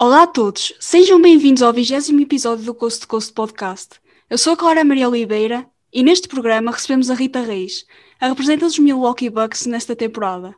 [0.00, 3.96] Olá a todos, sejam bem-vindos ao vigésimo episódio do Coast to Coast Podcast.
[4.30, 7.84] Eu sou a Clara Maria Oliveira e neste programa recebemos a Rita Reis,
[8.20, 10.54] a representante dos Milwaukee Bucks nesta temporada.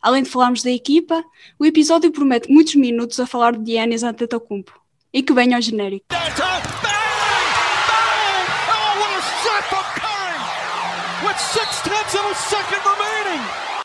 [0.00, 1.24] Além de falarmos da equipa,
[1.58, 4.80] o episódio promete muitos minutos a falar de Giannis Antetokounmpo.
[5.12, 6.06] E que venha ao genérico.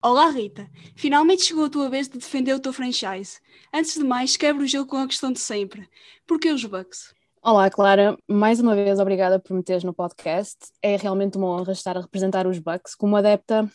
[0.04, 3.40] Olá Rita, finalmente chegou a tua vez de defender o teu franchise.
[3.72, 5.88] Antes de mais, quebra o gelo com a questão de sempre.
[6.26, 7.14] Porquê os Bucks?
[7.40, 8.18] Olá, Clara.
[8.28, 10.58] Mais uma vez, obrigada por me teres no podcast.
[10.82, 13.72] É realmente uma honra estar a representar os Bucks como adepta.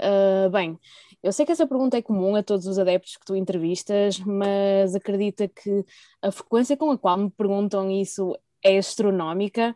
[0.00, 0.78] Uh, bem,
[1.22, 4.94] eu sei que essa pergunta é comum a todos os adeptos que tu entrevistas, mas
[4.94, 5.82] acredita que
[6.20, 9.74] a frequência com a qual me perguntam isso é astronómica.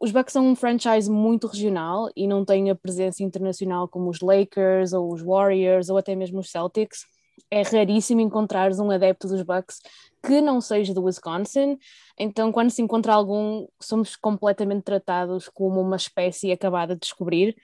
[0.00, 4.20] Os Bucks são um franchise muito regional e não têm a presença internacional como os
[4.20, 7.06] Lakers ou os Warriors ou até mesmo os Celtics.
[7.50, 9.80] É raríssimo encontrares um adepto dos Bucks
[10.22, 11.78] que não seja do Wisconsin,
[12.18, 17.56] então quando se encontra algum, somos completamente tratados como uma espécie acabada de descobrir.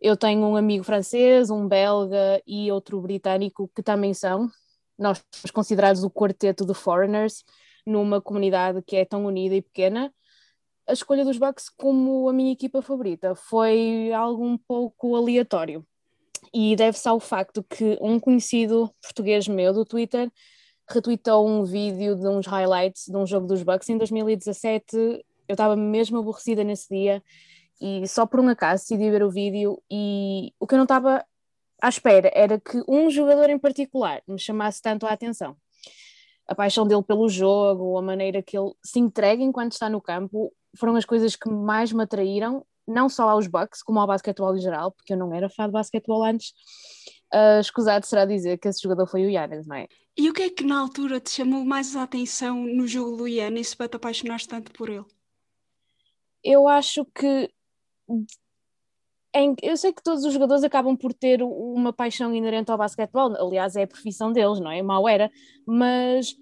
[0.00, 4.50] Eu tenho um amigo francês, um belga e outro britânico que também são.
[4.98, 7.44] Nós somos considerados o quarteto de foreigners
[7.86, 10.12] numa comunidade que é tão unida e pequena.
[10.86, 15.86] A escolha dos Bucks como a minha equipa favorita foi algo um pouco aleatório
[16.52, 20.30] e deve-se ao facto que um conhecido português meu do Twitter
[20.88, 24.96] retweetou um vídeo de uns highlights de um jogo dos Bucks em 2017.
[24.96, 27.22] Eu estava mesmo aborrecida nesse dia
[27.80, 31.24] e só por um acaso decidi ver o vídeo e o que eu não estava
[31.80, 35.56] à espera era que um jogador em particular me chamasse tanto a atenção.
[36.46, 40.52] A paixão dele pelo jogo, a maneira que ele se entrega enquanto está no campo,
[40.78, 44.60] foram as coisas que mais me atraíram, não só aos Bucks, como ao basquetebol em
[44.60, 46.52] geral, porque eu não era fã de basquetebol antes.
[47.34, 49.88] Uh, escusado será dizer que esse jogador foi o Yannis, não é?
[50.16, 53.28] E o que é que na altura te chamou mais a atenção no jogo do
[53.28, 55.04] Yannis para te apaixonares tanto por ele?
[56.42, 57.50] Eu acho que
[59.62, 63.76] eu sei que todos os jogadores acabam por ter uma paixão inerente ao basquetebol, aliás,
[63.76, 64.80] é a profissão deles, não é?
[64.82, 65.30] Mal era,
[65.66, 66.34] mas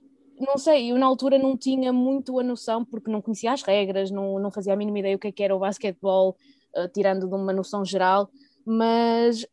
[0.45, 4.11] não sei, eu na altura não tinha muito a noção, porque não conhecia as regras,
[4.11, 6.37] não, não fazia a mínima ideia o que, é que era o basquetebol,
[6.77, 8.31] uh, tirando de uma noção geral,
[8.65, 9.47] mas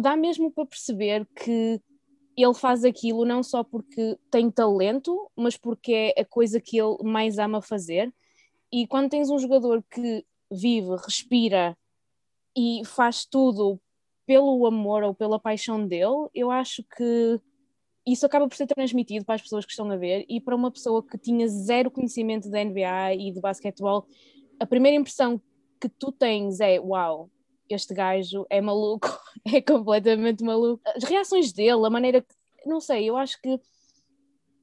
[0.00, 1.80] dá mesmo para perceber que
[2.36, 6.96] ele faz aquilo não só porque tem talento, mas porque é a coisa que ele
[7.02, 8.12] mais ama fazer.
[8.72, 11.76] E quando tens um jogador que vive, respira
[12.56, 13.78] e faz tudo
[14.26, 17.40] pelo amor ou pela paixão dele, eu acho que
[18.06, 20.70] isso acaba por ser transmitido para as pessoas que estão a ver e para uma
[20.70, 24.06] pessoa que tinha zero conhecimento da NBA e de basquetebol,
[24.58, 25.40] a primeira impressão
[25.80, 27.30] que tu tens é uau,
[27.68, 29.08] este gajo é maluco,
[29.52, 30.82] é completamente maluco.
[30.96, 33.60] As reações dele, a maneira que, não sei, eu acho que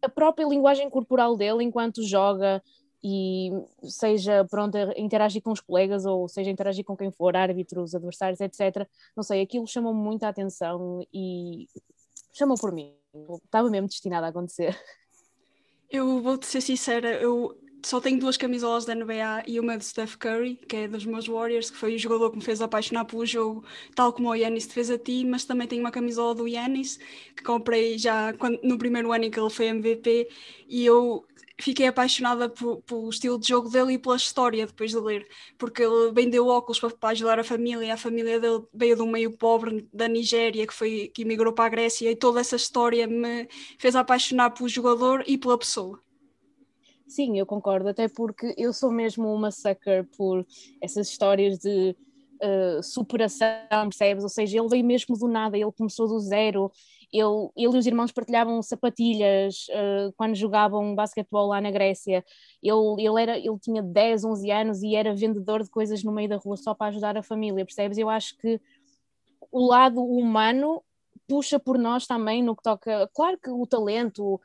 [0.01, 2.61] a própria linguagem corporal dele enquanto joga,
[3.03, 3.51] e
[3.83, 8.41] seja pronto a interagir com os colegas ou seja interagir com quem for, árbitros, adversários,
[8.41, 8.87] etc.
[9.15, 11.67] Não sei, aquilo chamou muita atenção e
[12.33, 12.98] chamou por mim.
[13.43, 14.77] Estava mesmo destinado a acontecer.
[15.89, 20.15] Eu vou-te ser sincera, eu só tenho duas camisolas da NBA e uma de Steph
[20.15, 23.25] Curry, que é dos meus Warriors, que foi o jogador que me fez apaixonar pelo
[23.25, 23.63] jogo,
[23.95, 26.97] tal como o Yannis te fez a ti, mas também tenho uma camisola do Yannis,
[27.35, 30.29] que comprei já quando, no primeiro ano em que ele foi MVP,
[30.67, 31.25] e eu
[31.59, 36.11] fiquei apaixonada pelo estilo de jogo dele e pela história depois de ler, porque ele
[36.13, 39.87] vendeu óculos para, para, ajudar a família, a família dele veio de um meio pobre
[39.93, 43.47] da Nigéria que foi que emigrou para a Grécia e toda essa história me
[43.77, 46.01] fez apaixonar pelo jogador e pela pessoa.
[47.09, 50.45] Sim, eu concordo, até porque eu sou mesmo uma sucker por
[50.79, 51.95] essas histórias de
[52.39, 53.49] uh, superação,
[53.89, 54.23] percebes?
[54.23, 56.71] Ou seja, ele veio mesmo do nada, ele começou do zero,
[57.11, 57.23] ele,
[57.57, 62.23] ele e os irmãos partilhavam sapatilhas uh, quando jogavam basquetebol lá na Grécia.
[62.61, 66.29] Ele, ele, era, ele tinha 10, 11 anos e era vendedor de coisas no meio
[66.29, 67.97] da rua só para ajudar a família, percebes?
[67.97, 68.61] Eu acho que
[69.51, 70.83] o lado humano
[71.27, 73.09] puxa por nós também no que toca.
[73.15, 74.39] Claro que o talento,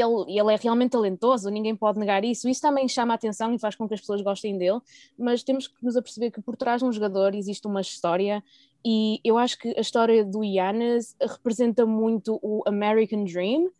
[0.00, 2.48] ele, ele é realmente talentoso, ninguém pode negar isso.
[2.48, 4.80] Isso também chama a atenção e faz com que as pessoas gostem dele,
[5.18, 8.42] mas temos que nos aperceber que por trás de um jogador existe uma história
[8.84, 13.70] e eu acho que a história do Yannis representa muito o American Dream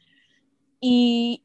[0.83, 1.41] e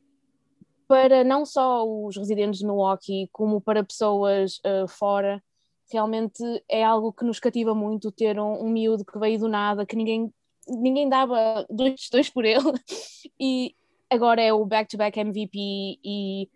[0.87, 5.43] para não só os residentes de Milwaukee, como para pessoas uh, fora,
[5.91, 9.85] realmente é algo que nos cativa muito ter um, um miúdo que veio do nada,
[9.85, 10.33] que ninguém,
[10.67, 12.63] ninguém dava dois, dois por ele
[13.39, 13.75] e
[14.09, 16.49] agora é o back-to-back -back MVP e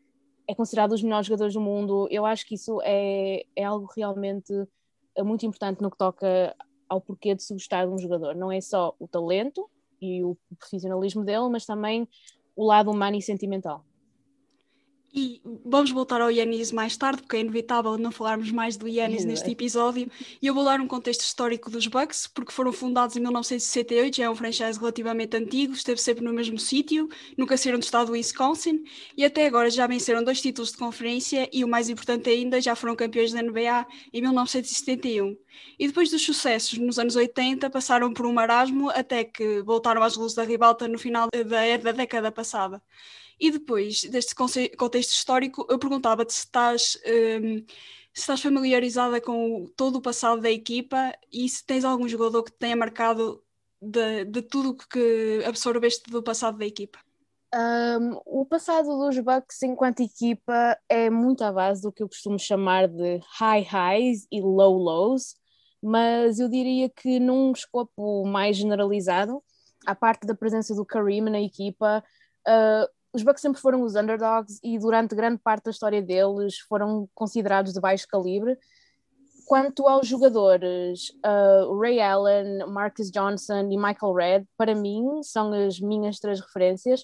[0.48, 2.07] é considerado um dos melhores jogadores do mundo.
[2.12, 4.53] Eu acho que isso é, é algo realmente
[5.15, 6.56] eh, muito importante no que toca
[6.89, 8.36] ao porquê de se gostar de um jogador.
[8.36, 9.69] Não é só o talento
[10.01, 12.07] e o profissionalismo dele, mas também
[12.56, 13.86] o lado humano e sentimental.
[15.13, 19.25] E vamos voltar ao Yannis mais tarde, porque é inevitável não falarmos mais do Yannis
[19.25, 20.09] neste episódio.
[20.41, 24.23] E eu vou dar um contexto histórico dos Bucks, porque foram fundados em 1968, já
[24.23, 28.13] é um franchise relativamente antigo, esteve sempre no mesmo sítio, nunca saíram do estado do
[28.13, 28.83] Wisconsin,
[29.17, 32.73] e até agora já venceram dois títulos de conferência e o mais importante ainda, já
[32.73, 35.35] foram campeões da NBA em 1971.
[35.77, 40.15] E depois dos sucessos nos anos 80, passaram por um marasmo até que voltaram às
[40.15, 42.81] luzes da ribalta no final da, da década passada.
[43.41, 47.57] E depois deste contexto histórico, eu perguntava-te se estás, um,
[48.13, 52.51] se estás familiarizada com todo o passado da equipa e se tens algum jogador que
[52.51, 53.43] te tenha marcado
[53.81, 56.99] de, de tudo que absorveste do passado da equipa.
[57.51, 62.38] Um, o passado dos Bucks enquanto equipa é muito à base do que eu costumo
[62.38, 65.33] chamar de high highs e low lows,
[65.81, 69.43] mas eu diria que num escopo mais generalizado,
[69.83, 72.03] a parte da presença do Kareem na equipa,
[72.47, 77.09] uh, os Bucks sempre foram os underdogs e durante grande parte da história deles foram
[77.13, 78.57] considerados de baixo calibre.
[79.45, 85.77] Quanto aos jogadores, uh, Ray Allen, Marcus Johnson e Michael Redd, para mim, são as
[85.79, 87.03] minhas três referências,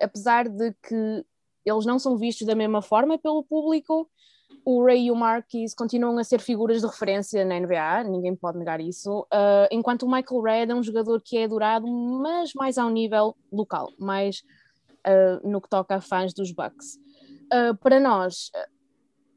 [0.00, 1.24] apesar de que
[1.64, 4.08] eles não são vistos da mesma forma pelo público.
[4.64, 8.58] O Ray e o Marquis continuam a ser figuras de referência na NBA, ninguém pode
[8.58, 12.78] negar isso, uh, enquanto o Michael Redd é um jogador que é adorado, mas mais
[12.78, 14.42] ao nível local, mais
[15.06, 16.98] uh, no que toca a fãs dos Bucks.
[17.52, 18.50] Uh, para nós,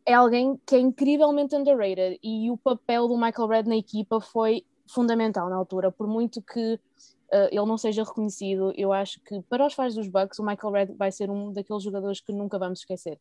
[0.06, 4.66] é alguém que é incrivelmente underrated e o papel do Michael Redd na equipa foi
[4.88, 9.66] fundamental na altura, por muito que uh, ele não seja reconhecido, eu acho que para
[9.66, 12.80] os fãs dos Bucks o Michael Redd vai ser um daqueles jogadores que nunca vamos
[12.80, 13.20] esquecer.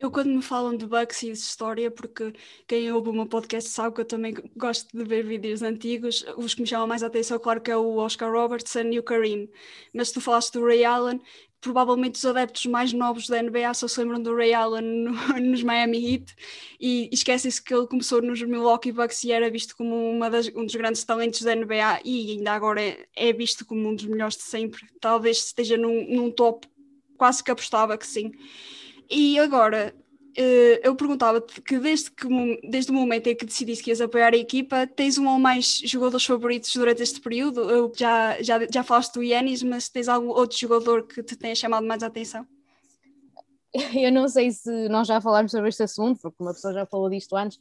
[0.00, 2.32] Eu, quando me falam de Bucks e de história, porque
[2.66, 6.54] quem ouve o meu podcast sabe que eu também gosto de ver vídeos antigos, os
[6.54, 9.50] que me chamam mais a atenção, claro que é o Oscar Robertson e o Kareem.
[9.92, 11.20] Mas se tu falaste do Ray Allen,
[11.60, 15.62] provavelmente os adeptos mais novos da NBA só se lembram do Ray Allen no, nos
[15.62, 16.34] Miami Heat
[16.80, 20.74] e esquecem-se que ele começou nos Milwaukee Bucks e era visto como das, um dos
[20.76, 24.44] grandes talentos da NBA e ainda agora é, é visto como um dos melhores de
[24.44, 24.80] sempre.
[24.98, 26.66] Talvez esteja num, num top,
[27.18, 28.32] quase que apostava que sim.
[29.10, 29.92] E agora,
[30.36, 32.28] eh, eu perguntava-te que desde, que
[32.68, 35.80] desde o momento em que decidiste que ias apoiar a equipa, tens um ou mais
[35.84, 37.68] jogadores favoritos durante este período?
[37.68, 41.54] Eu já, já, já falaste do Yanis, mas tens algum outro jogador que te tenha
[41.54, 42.46] chamado mais a atenção?
[43.94, 47.08] Eu não sei se nós já falámos sobre este assunto, porque uma pessoa já falou
[47.10, 47.58] disto antes,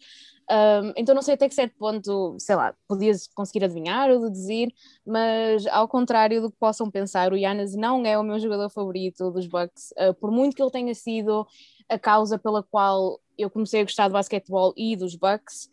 [0.51, 4.73] um, então não sei até que certo ponto, sei lá, podias conseguir adivinhar ou deduzir,
[5.05, 9.29] mas ao contrário do que possam pensar, o Yannis não é o meu jogador favorito
[9.29, 11.45] dos Bucks, uh, por muito que ele tenha sido
[11.87, 15.69] a causa pela qual eu comecei a gostar de basquetebol e dos Bucks.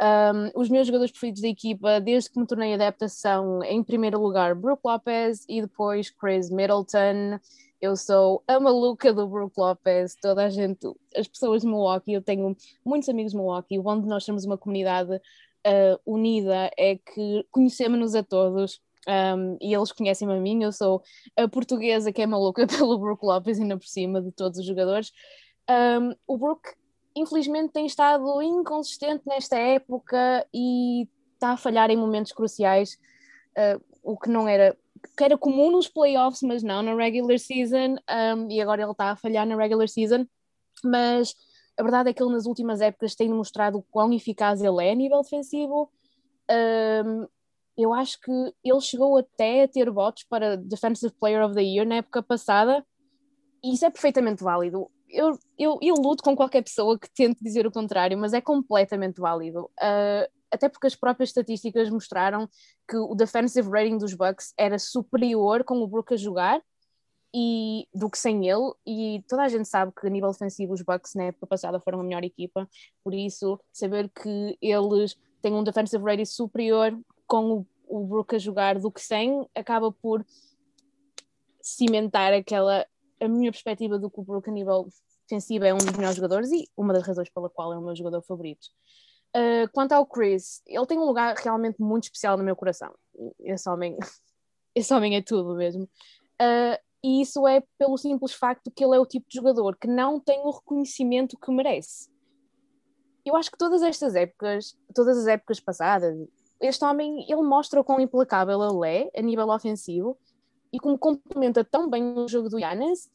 [0.00, 4.20] Um, os meus jogadores preferidos da equipa, desde que me tornei adepta, são em primeiro
[4.20, 7.38] lugar Brook Lopez e depois Chris Middleton.
[7.82, 10.86] Eu sou a maluca do Brook Lopez, toda a gente,
[11.16, 15.16] as pessoas de Milwaukee, eu tenho muitos amigos de Milwaukee, onde nós temos uma comunidade
[15.16, 18.80] uh, unida é que conhecemos-nos a todos.
[19.08, 21.02] Um, e eles conhecem-me a mim, eu sou
[21.36, 25.10] a portuguesa que é maluca pelo Brook Lopez, ainda por cima de todos os jogadores.
[25.68, 26.62] Um, o Brook,
[27.16, 32.96] infelizmente, tem estado inconsistente nesta época e está a falhar em momentos cruciais,
[33.58, 34.78] uh, o que não era
[35.16, 37.96] que era comum nos playoffs, mas não na regular season,
[38.36, 40.26] um, e agora ele está a falhar na regular season.
[40.84, 41.34] Mas
[41.78, 44.92] a verdade é que ele nas últimas épocas tem mostrado o quão eficaz ele é
[44.92, 45.90] a nível defensivo.
[46.50, 47.26] Um,
[47.76, 48.30] eu acho que
[48.62, 52.84] ele chegou até a ter votos para Defensive Player of the Year na época passada,
[53.64, 54.90] e isso é perfeitamente válido.
[55.08, 59.20] Eu, eu, eu luto com qualquer pessoa que tente dizer o contrário, mas é completamente
[59.20, 59.70] válido.
[59.80, 62.48] Uh, até porque as próprias estatísticas mostraram
[62.88, 66.62] que o defensive rating dos Bucks era superior com o Brook a jogar
[67.34, 70.82] e do que sem ele, e toda a gente sabe que a nível defensivo os
[70.82, 72.68] Bucks na época passada foram a melhor equipa,
[73.02, 76.94] por isso saber que eles têm um defensive rating superior
[77.26, 80.24] com o, o Brook a jogar do que sem, acaba por
[81.62, 82.86] cimentar aquela
[83.18, 84.88] a minha perspectiva do que o Brook a nível
[85.28, 87.94] defensivo é um dos melhores jogadores e uma das razões pela qual é o meu
[87.94, 88.68] jogador favorito.
[89.34, 92.94] Uh, quanto ao Chris, ele tem um lugar realmente muito especial no meu coração.
[93.40, 93.96] Esse homem,
[94.74, 95.84] esse homem é tudo mesmo.
[95.84, 99.88] Uh, e isso é pelo simples facto que ele é o tipo de jogador que
[99.88, 102.08] não tem o reconhecimento que merece.
[103.24, 106.16] Eu acho que todas estas épocas, todas as épocas passadas,
[106.60, 110.16] este homem, ele mostra o quão implacável ele é a nível ofensivo
[110.72, 113.10] e como complementa tão bem o jogo do Giannis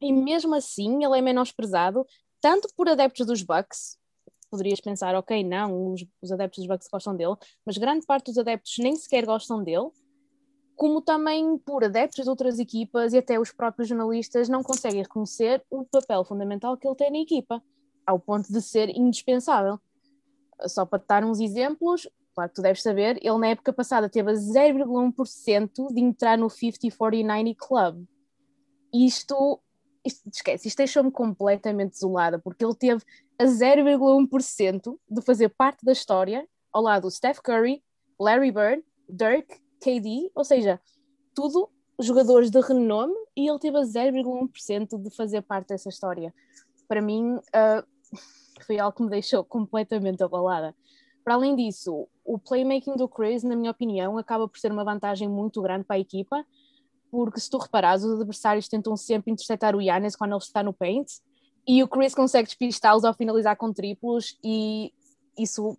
[0.00, 2.06] e mesmo assim ele é menosprezado
[2.40, 3.99] tanto por adeptos dos Bucks,
[4.50, 8.38] poderias pensar, ok, não, os, os adeptos dos Bucks gostam dele, mas grande parte dos
[8.38, 9.90] adeptos nem sequer gostam dele,
[10.80, 15.62] como também por adeptos de outras equipas e até os próprios jornalistas não conseguem reconhecer
[15.70, 17.62] o papel fundamental que ele tem na equipa,
[18.06, 19.78] ao ponto de ser indispensável.
[20.66, 24.30] Só para dar uns exemplos, claro que tu deves saber, ele na época passada teve
[24.30, 28.04] a 0,1% de entrar no 50-40-90 Club.
[28.90, 29.60] Isto,
[30.02, 33.02] isto esquece, isto deixou-me completamente desolada, porque ele teve
[33.40, 37.82] a 0,1% de fazer parte da história ao lado do Steph Curry,
[38.20, 40.78] Larry Bird, Dirk KD, ou seja,
[41.34, 46.34] tudo jogadores de renome e ele teve a 0,1% de fazer parte dessa história.
[46.86, 48.20] Para mim, uh,
[48.66, 50.76] foi algo que me deixou completamente abalada.
[51.24, 55.28] Para além disso, o playmaking do Chris, na minha opinião, acaba por ser uma vantagem
[55.28, 56.44] muito grande para a equipa,
[57.10, 60.74] porque se tu reparares, os adversários tentam sempre interceptar o Yannis quando ele está no
[60.74, 61.08] paint,
[61.66, 64.92] e o Chris consegue despistá-los ao finalizar com triplos, e
[65.38, 65.76] isso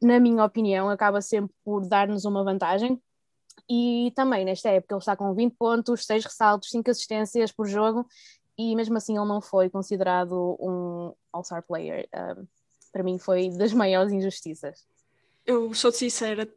[0.00, 3.00] na minha opinião, acaba sempre por dar-nos uma vantagem.
[3.68, 8.06] E também nesta época ele está com 20 pontos, 6 ressaltos, 5 assistências por jogo,
[8.58, 12.08] e mesmo assim ele não foi considerado um All-Star player.
[12.14, 12.46] Um,
[12.92, 14.86] para mim foi das maiores injustiças.
[15.46, 16.48] Eu sou sincera,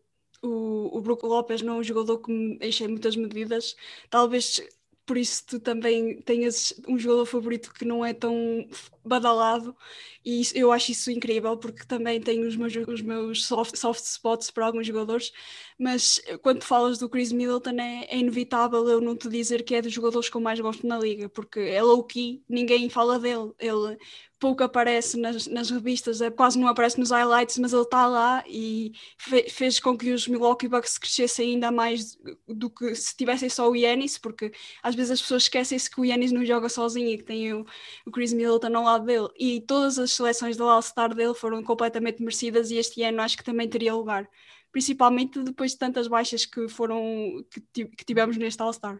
[0.41, 3.75] o, o Brook Lopes não é um jogador que me enchei muitas medidas.
[4.09, 4.61] Talvez
[5.07, 8.67] por isso tu também tenhas um jogador favorito que não é tão
[9.05, 9.75] badalado
[10.23, 14.51] e eu acho isso incrível porque também tenho os meus, os meus soft, soft spots
[14.51, 15.31] para alguns jogadores
[15.77, 19.81] mas quando falas do Chris Middleton é, é, inevitável eu não te dizer que é
[19.81, 23.51] dos jogadores que eu mais gosto na liga porque é low key, ninguém fala dele
[23.59, 23.97] ele
[24.39, 28.43] pouco aparece nas, nas revistas, é, quase não aparece nos highlights, mas ele está lá
[28.47, 32.17] e fe, fez com que os Milwaukee Bucks crescessem ainda mais
[32.47, 34.51] do que se tivessem só o Yannis, porque
[34.83, 37.65] às vezes as pessoas esquecem-se que o Yannis não joga sozinho e que tem o,
[38.05, 39.29] o Chris Middleton ao lado dele.
[39.37, 43.43] E todas as seleções do All-Star dele foram completamente merecidas e este ano acho que
[43.43, 44.29] também teria lugar.
[44.71, 48.99] Principalmente depois de tantas baixas que foram que, tivemos neste All-Star.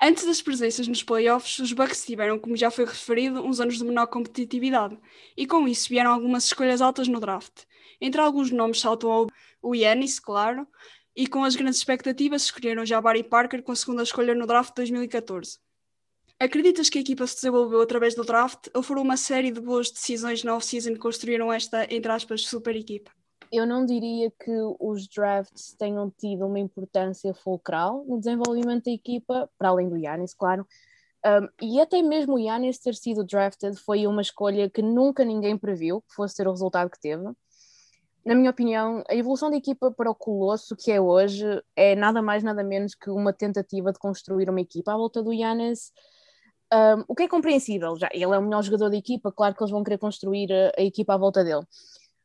[0.00, 3.84] Antes das presenças nos playoffs, os Bucks tiveram, como já foi referido, uns anos de
[3.84, 4.96] menor competitividade,
[5.36, 7.64] e com isso vieram algumas escolhas altas no draft.
[8.00, 9.26] Entre alguns nomes saltam
[9.60, 10.68] o Yannis, claro,
[11.16, 14.68] e com as grandes expectativas escolheram já Barry Parker com a segunda escolha no draft
[14.68, 15.58] de 2014.
[16.38, 19.90] Acreditas que a equipa se desenvolveu através do draft ou foram uma série de boas
[19.90, 23.10] decisões na off-season que construíram esta, entre aspas, super equipa?
[23.52, 29.50] Eu não diria que os drafts tenham tido uma importância fulcral no desenvolvimento da equipa,
[29.58, 30.66] para além do Yannis, claro.
[31.24, 35.58] Um, e até mesmo o Yannis ter sido drafted foi uma escolha que nunca ninguém
[35.58, 37.24] previu que fosse ter o resultado que teve.
[38.24, 42.22] Na minha opinião, a evolução da equipa para o Colosso que é hoje é nada
[42.22, 45.92] mais, nada menos que uma tentativa de construir uma equipa à volta do Yannis.
[46.72, 49.62] Um, o que é compreensível, já ele é o melhor jogador da equipa, claro que
[49.62, 51.64] eles vão querer construir a, a equipa à volta dele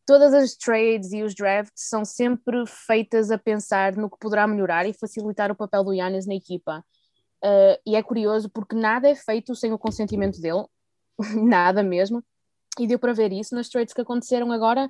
[0.05, 4.87] todas as trades e os drafts são sempre feitas a pensar no que poderá melhorar
[4.87, 6.83] e facilitar o papel do Yannis na equipa.
[7.43, 10.65] Uh, e é curioso porque nada é feito sem o consentimento dele,
[11.35, 12.23] nada mesmo.
[12.79, 14.87] E deu para ver isso nas trades que aconteceram agora.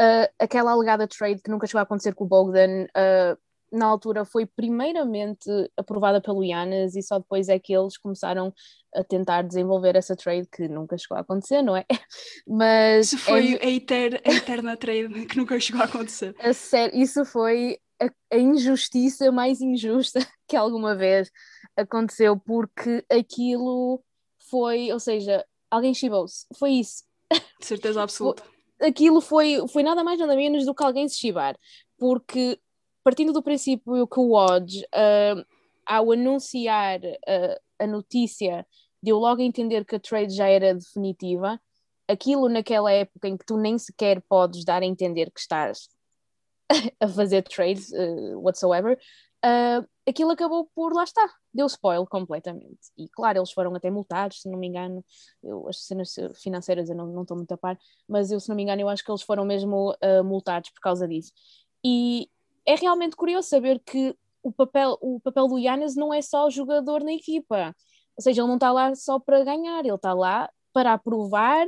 [0.00, 3.38] Uh, aquela alegada trade que nunca chegou a acontecer com o Bogdan, uh,
[3.70, 8.52] na altura foi primeiramente aprovada pelo Yannis e só depois é que eles começaram
[8.94, 11.84] a tentar desenvolver essa trade que nunca chegou a acontecer, não é?
[12.46, 13.66] Mas isso foi é...
[13.66, 16.34] a, eter, a eterna trade que nunca chegou a acontecer.
[16.40, 21.30] A sério, isso foi a, a, injustiça mais injusta que alguma vez
[21.76, 24.02] aconteceu, porque aquilo
[24.50, 27.04] foi, ou seja, alguém chibou-se, foi isso.
[27.60, 28.42] De certeza absoluta.
[28.80, 31.54] Aquilo foi, foi nada mais nada menos do que alguém se chibar,
[31.98, 32.58] porque
[33.02, 35.44] partindo do princípio que o Odds, uh,
[35.86, 38.66] ao anunciar uh, a notícia,
[39.02, 41.60] deu logo a entender que a trade já era definitiva,
[42.06, 45.88] aquilo naquela época em que tu nem sequer podes dar a entender que estás
[47.00, 48.98] a fazer trades uh, whatsoever,
[49.44, 52.90] uh, aquilo acabou por, lá está, deu spoil completamente.
[52.98, 55.04] E claro, eles foram até multados, se não me engano,
[55.42, 57.78] eu, as cenas financeiras eu não estou muito a par,
[58.08, 60.80] mas eu, se não me engano, eu acho que eles foram mesmo uh, multados por
[60.80, 61.32] causa disso.
[61.84, 62.28] E,
[62.66, 67.02] é realmente curioso saber que o papel, o papel do Yannis não é só jogador
[67.02, 67.74] na equipa.
[68.16, 71.66] Ou seja, ele não está lá só para ganhar, ele está lá para aprovar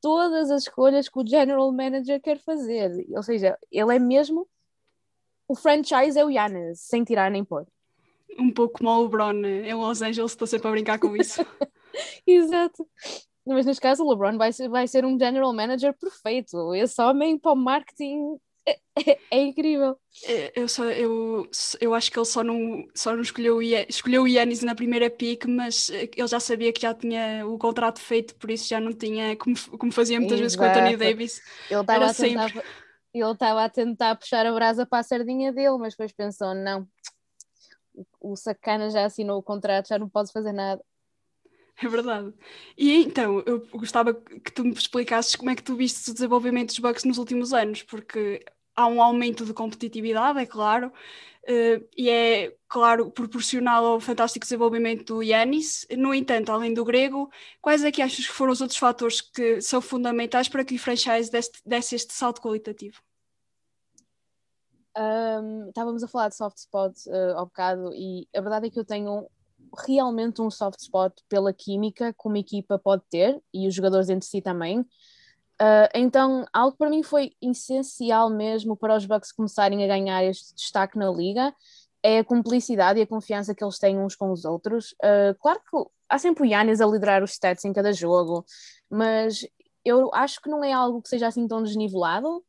[0.00, 2.90] todas as escolhas que o general manager quer fazer.
[3.14, 4.48] Ou seja, ele é mesmo
[5.52, 7.66] o franchise é o Yannis, sem tirar nem pôr.
[8.38, 11.44] Um pouco como o LeBron em Los Angeles, estou sempre a brincar com isso.
[12.26, 12.88] Exato.
[13.46, 16.74] Mas neste caso, o LeBron vai ser, vai ser um general manager perfeito.
[16.74, 19.98] Esse homem para o marketing é, é, incrível.
[20.24, 21.48] É, eu, só, eu,
[21.80, 25.10] eu acho que ele só não, só não escolheu, o escolheu o Yannis na primeira
[25.10, 28.80] pick, mas eh, ele já sabia que já tinha o contrato feito, por isso já
[28.80, 30.42] não tinha, como, como fazia muitas Exato.
[30.42, 31.42] vezes com o Anthony Davis.
[31.70, 32.64] Ele estava a tentar,
[33.14, 36.86] ele estava a tentar puxar a brasa para a sardinha dele, mas depois pensou: não,
[38.20, 40.82] o sacana já assinou o contrato, já não pode fazer nada.
[41.80, 42.32] É verdade.
[42.76, 46.68] E então, eu gostava que tu me explicasses como é que tu viste o desenvolvimento
[46.68, 52.08] dos Bucks nos últimos anos, porque há um aumento de competitividade, é claro, uh, e
[52.08, 55.86] é, claro, proporcional ao fantástico desenvolvimento do Yanis.
[55.96, 59.60] No entanto, além do grego, quais é que achas que foram os outros fatores que
[59.60, 63.00] são fundamentais para que o franchise desse, desse este salto qualitativo?
[64.96, 68.78] Um, estávamos a falar de soft spot uh, ao bocado e a verdade é que
[68.78, 69.26] eu tenho
[69.86, 74.26] realmente um soft spot pela química que uma equipa pode ter e os jogadores entre
[74.26, 74.80] si também.
[74.80, 80.54] Uh, então, algo para mim foi essencial mesmo para os Bucks começarem a ganhar este
[80.54, 81.54] destaque na liga
[82.02, 84.92] é a cumplicidade e a confiança que eles têm uns com os outros.
[84.92, 88.44] Uh, claro que há sempre o Yannis a liderar os stats em cada jogo,
[88.90, 89.46] mas
[89.84, 92.44] eu acho que não é algo que seja assim tão desnivelado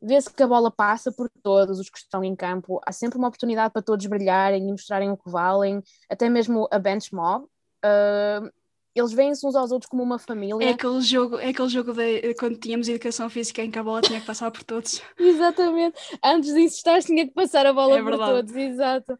[0.00, 3.28] vê-se que a bola passa por todos os que estão em campo, há sempre uma
[3.28, 7.44] oportunidade para todos brilharem e mostrarem o que valem, até mesmo a bench mob.
[7.84, 8.50] Uh,
[8.94, 10.64] eles veem-se uns aos outros como uma família.
[10.64, 14.00] É aquele jogo, é aquele jogo de quando tínhamos educação física em que a bola
[14.00, 15.00] tinha que passar por todos.
[15.18, 15.96] Exatamente.
[16.24, 19.18] Antes de insistir, tinha que passar a bola é por todos, exato.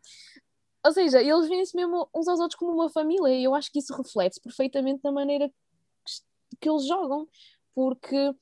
[0.85, 3.79] Ou seja, eles veem-se mesmo uns aos outros como uma família e eu acho que
[3.79, 5.51] isso reflete perfeitamente na maneira
[6.61, 7.29] que eles jogam,
[7.75, 8.35] porque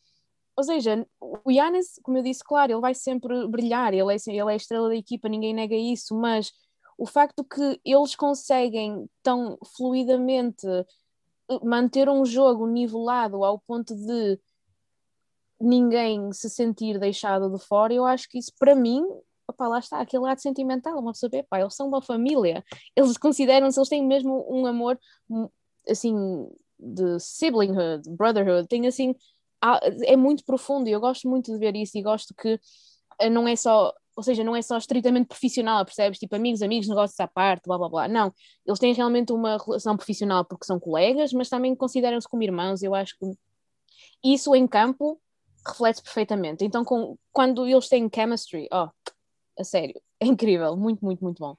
[0.56, 4.38] ou seja, o Yannis, como eu disse, claro, ele vai sempre brilhar, ele é, ele
[4.38, 6.50] é a estrela da equipa, ninguém nega isso, mas
[6.96, 14.40] o facto que eles conseguem tão fluidamente eh, manter um jogo nivelado ao ponto de
[15.60, 19.02] ninguém se sentir deixado de fora, eu acho que isso para mim,
[19.46, 23.78] opa, lá está, aquele lado sentimental, uma pessoa, pá, eles são uma família, eles consideram-se,
[23.78, 24.98] eles têm mesmo um amor
[25.28, 25.48] hum,
[25.88, 26.14] assim
[26.78, 29.14] de siblinghood, brotherhood, tem assim
[30.04, 32.60] é muito profundo e eu gosto muito de ver isso e gosto que
[33.20, 36.18] eh, não é só, ou seja, não é só estritamente profissional, percebes?
[36.18, 38.08] Tipo, amigos, amigos, negócios à parte, blá blá blá.
[38.08, 38.32] Não,
[38.66, 42.82] eles têm realmente uma relação profissional porque são colegas, mas também consideram-se como irmãos.
[42.82, 43.26] Eu acho que
[44.24, 45.20] isso em campo
[45.66, 46.64] reflete perfeitamente.
[46.64, 49.12] Então, com, quando eles têm chemistry, ó, oh,
[49.60, 51.56] a sério, é incrível, muito, muito, muito bom.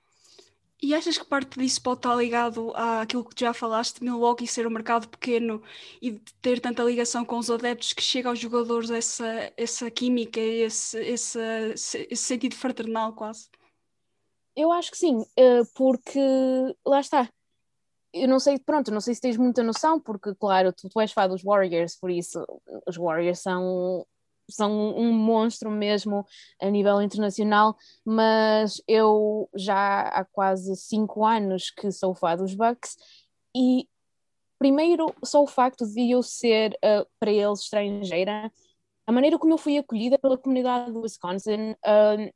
[0.81, 4.67] E achas que parte disso pode estar ligado àquilo que já falaste, de Milwaukee ser
[4.67, 5.61] um mercado pequeno
[5.99, 10.99] e ter tanta ligação com os adeptos que chega aos jogadores essa, essa química, esse,
[10.99, 11.39] esse,
[11.73, 13.49] esse sentido fraternal quase?
[14.55, 16.19] Eu acho que sim, eh, porque
[16.85, 17.27] lá está.
[18.13, 21.11] Eu não sei, pronto, não sei se tens muita noção, porque claro, tu, tu és
[21.11, 22.43] fã dos Warriors, por isso
[22.87, 24.05] os Warriors são
[24.49, 26.25] são um monstro mesmo
[26.61, 32.95] a nível internacional, mas eu já há quase cinco anos que sou fã dos Bucks
[33.55, 33.87] e
[34.59, 38.51] primeiro só o facto de eu ser uh, para eles estrangeira,
[39.05, 42.33] a maneira como eu fui acolhida pela comunidade do Wisconsin uh,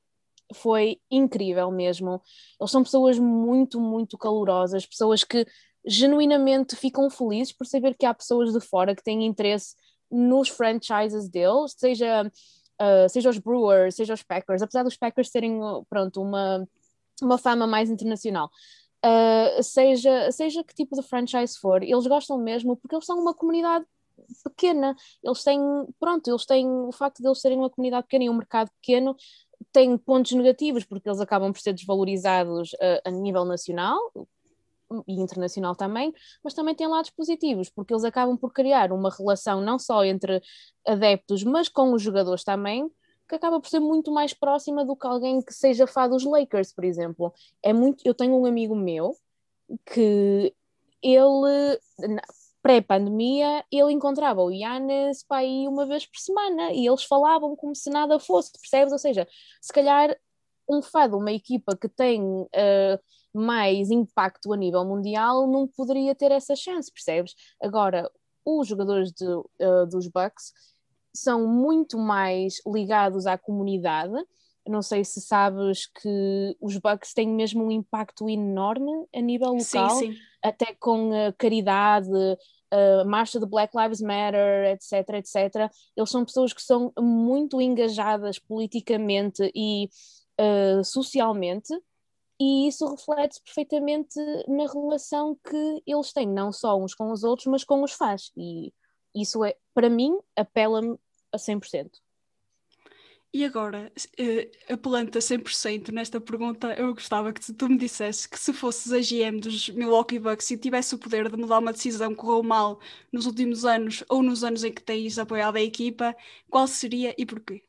[0.54, 2.22] foi incrível mesmo.
[2.60, 5.46] Eles são pessoas muito, muito calorosas, pessoas que
[5.86, 9.76] genuinamente ficam felizes por saber que há pessoas de fora que têm interesse
[10.12, 12.24] nos franchises deles, seja,
[12.82, 16.68] uh, seja os Brewers, seja os Packers, apesar dos Packers terem pronto, uma,
[17.22, 18.50] uma fama mais internacional.
[19.04, 23.34] Uh, seja, seja que tipo de franchise for, eles gostam mesmo porque eles são uma
[23.34, 23.86] comunidade
[24.44, 25.60] pequena, eles têm,
[26.00, 29.16] pronto, eles têm o facto de eles serem uma comunidade pequena e um mercado pequeno
[29.72, 34.00] tem pontos negativos porque eles acabam por ser desvalorizados uh, a nível nacional,
[35.08, 39.62] e internacional também, mas também tem lados positivos, porque eles acabam por criar uma relação
[39.62, 40.42] não só entre
[40.86, 42.90] adeptos, mas com os jogadores também,
[43.28, 46.74] que acaba por ser muito mais próxima do que alguém que seja fã dos Lakers,
[46.74, 47.34] por exemplo.
[47.64, 49.16] É muito, eu tenho um amigo meu
[49.86, 50.54] que
[51.02, 51.80] ele
[52.62, 57.76] pré-pandemia ele encontrava o Yannis para aí uma vez por semana e eles falavam como
[57.76, 58.92] se nada fosse, percebes?
[58.94, 59.28] Ou seja,
[59.60, 60.16] se calhar
[60.70, 63.00] um fã de uma equipa que tem uh,
[63.34, 67.34] mais impacto a nível mundial não poderia ter essa chance, percebes?
[67.62, 68.10] Agora,
[68.46, 70.54] os jogadores de, uh, dos Bucks
[71.14, 74.14] são muito mais ligados à comunidade.
[74.68, 79.90] Não sei se sabes que os Bucks têm mesmo um impacto enorme a nível local,
[79.92, 80.18] sim, sim.
[80.44, 82.10] até com a caridade,
[82.72, 85.72] a marcha de Black Lives Matter, etc, etc.
[85.98, 89.90] Eles são pessoas que são muito engajadas politicamente e
[90.40, 91.74] uh, socialmente
[92.44, 97.46] e isso reflete perfeitamente na relação que eles têm, não só uns com os outros,
[97.46, 98.32] mas com os fãs.
[98.36, 98.74] E
[99.14, 100.98] isso é, para mim, apela-me
[101.32, 101.92] a 100%.
[103.32, 108.40] E agora, uh, apelando a 100% nesta pergunta, eu gostava que tu me dissesse que
[108.40, 112.10] se fosses a GM dos Milwaukee Bucks e tivesse o poder de mudar uma decisão
[112.10, 112.80] que correu mal
[113.14, 116.16] nos últimos anos ou nos anos em que tens apoiado a equipa,
[116.50, 117.64] qual seria e porquê?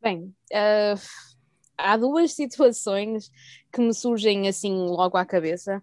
[0.00, 1.33] Bem, uh,
[1.76, 3.30] há duas situações
[3.72, 5.82] que me surgem assim logo à cabeça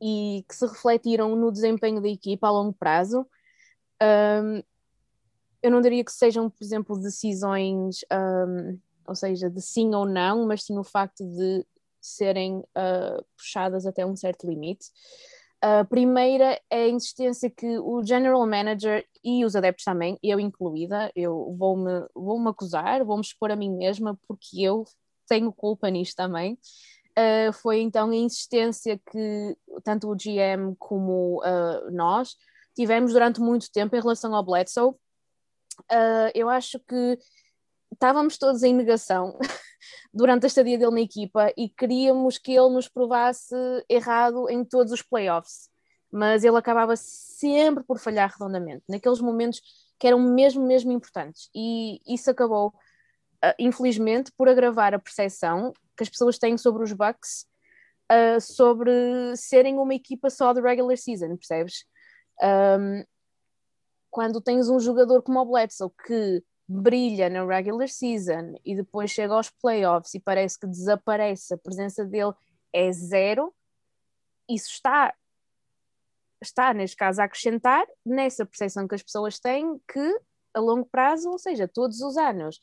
[0.00, 3.26] e que se refletiram no desempenho da equipa a longo prazo.
[4.02, 4.62] Um,
[5.62, 10.46] eu não diria que sejam, por exemplo, decisões, um, ou seja, de sim ou não,
[10.46, 11.64] mas sim o facto de
[12.00, 14.86] serem uh, puxadas até um certo limite.
[15.60, 21.10] A primeira é a insistência que o general manager e os adeptos também, eu incluída,
[21.16, 24.84] eu vou-me vou -me acusar, vou-me expor a mim mesma porque eu
[25.26, 26.58] tenho culpa nisto também.
[27.18, 32.36] Uh, foi então a insistência que tanto o GM como uh, nós
[32.74, 34.90] tivemos durante muito tempo em relação ao Bledsoe.
[35.90, 37.18] Uh, eu acho que
[37.90, 39.38] estávamos todos em negação
[40.12, 43.54] durante a estadia dele na equipa e queríamos que ele nos provasse
[43.88, 45.70] errado em todos os playoffs,
[46.12, 49.60] mas ele acabava sempre por falhar redondamente, naqueles momentos
[49.98, 52.74] que eram mesmo, mesmo importantes, e isso acabou,
[53.58, 57.46] infelizmente, por agravar a percepção que as pessoas têm sobre os Bucks,
[58.10, 58.90] uh, sobre
[59.36, 61.84] serem uma equipa só de regular season, percebes?
[62.42, 63.04] Um,
[64.10, 69.34] quando tens um jogador como o Bledsoe que brilha na regular season e depois chega
[69.34, 72.32] aos playoffs e parece que desaparece, a presença dele
[72.72, 73.54] é zero,
[74.48, 75.14] isso está,
[76.42, 80.20] está neste caso, a acrescentar nessa percepção que as pessoas têm que
[80.54, 82.58] a longo prazo, ou seja, todos os anos,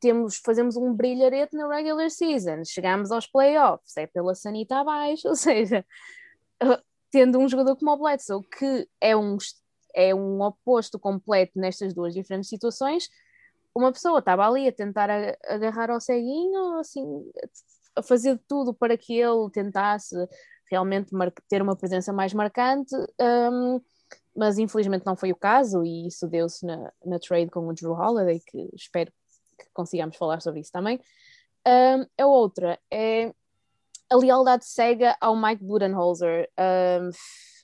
[0.00, 5.36] temos, fazemos um brilharete na regular season, chegamos aos playoffs, é pela sanita abaixo, ou
[5.36, 5.84] seja,
[7.10, 9.36] tendo um jogador como o Bledsoe, que é um
[9.94, 13.08] é um oposto completo nestas duas diferentes situações.
[13.74, 15.10] Uma pessoa estava ali a tentar
[15.48, 17.04] agarrar ao ceguinho, assim,
[17.96, 20.14] a fazer tudo para que ele tentasse
[20.70, 21.10] realmente
[21.48, 23.80] ter uma presença mais marcante, um,
[24.36, 27.92] mas infelizmente não foi o caso, e isso deu-se na, na trade com o Drew
[27.92, 29.12] Holiday, que espero
[29.64, 31.00] que consigamos falar sobre isso também.
[31.66, 33.32] Um, a outra é
[34.10, 37.10] a lealdade cega ao Mike Budenholzer, um,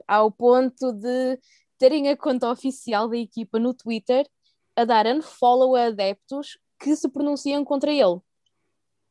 [0.06, 1.38] ao ponto de
[1.78, 4.26] terem a conta oficial da equipa no Twitter
[4.76, 8.20] a dar unfollow a adeptos que se pronunciam contra ele.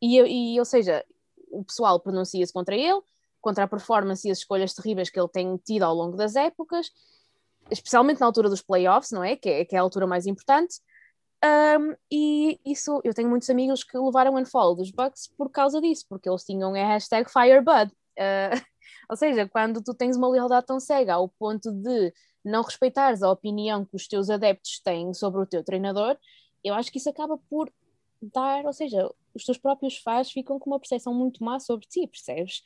[0.02, 0.18] E,
[0.54, 1.04] e ou seja,
[1.52, 3.02] o pessoal pronuncia-se contra ele,
[3.42, 6.92] contra a performance e as escolhas terríveis que ele tem tido ao longo das épocas,
[7.70, 9.36] especialmente na altura dos playoffs, não é?
[9.36, 10.80] Que é, que é a altura mais importante.
[11.46, 16.06] Um, e isso, eu tenho muitos amigos que levaram unfollow dos Bucks por causa disso,
[16.10, 17.92] porque eles tinham a hashtag FireBud.
[18.18, 18.66] Uh,
[19.10, 22.12] ou seja, quando tu tens uma lealdade tão cega ao ponto de
[22.44, 26.18] não respeitares a opinião que os teus adeptos têm sobre o teu treinador,
[26.64, 27.72] eu acho que isso acaba por
[28.22, 32.08] dar, ou seja, os teus próprios fãs ficam com uma percepção muito má sobre ti,
[32.08, 32.64] percebes?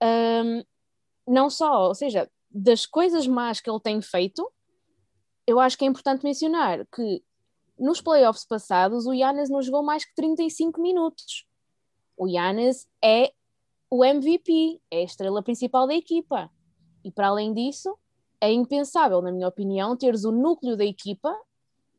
[0.00, 0.62] Um,
[1.26, 4.48] não só, ou seja, das coisas más que ele tem feito,
[5.46, 7.22] eu acho que é importante mencionar que
[7.82, 11.46] nos playoffs passados o Yannis não jogou mais que 35 minutos.
[12.16, 13.32] O Yannis é
[13.90, 16.50] o MVP, é a estrela principal da equipa.
[17.04, 17.98] E para além disso,
[18.40, 21.36] é impensável, na minha opinião, teres o núcleo da equipa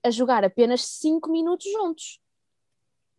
[0.02, 2.23] a jogar apenas 5 minutos juntos.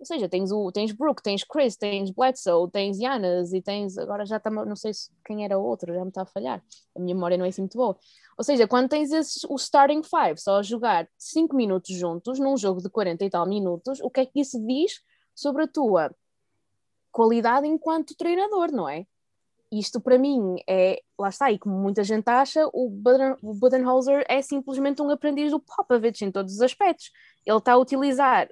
[0.05, 3.97] Ou seja, tens, o, tens Brooke, tens Chris, tens Bledsoe, tens Yanas e tens.
[3.97, 4.51] Agora já está.
[4.51, 4.93] Não sei
[5.25, 6.63] quem era outro, já me está a falhar.
[6.95, 7.97] A minha memória não é assim muito boa.
[8.37, 12.57] Ou seja, quando tens esses, o starting five só a jogar 5 minutos juntos num
[12.57, 15.01] jogo de 40 e tal minutos, o que é que isso diz
[15.35, 16.15] sobre a tua
[17.11, 19.07] qualidade enquanto treinador, não é?
[19.79, 24.25] isto para mim é, lá está, e como muita gente acha, o, Buden, o Budenholzer
[24.29, 27.11] é simplesmente um aprendiz do Popovich em todos os aspectos.
[27.45, 28.49] Ele está a utilizar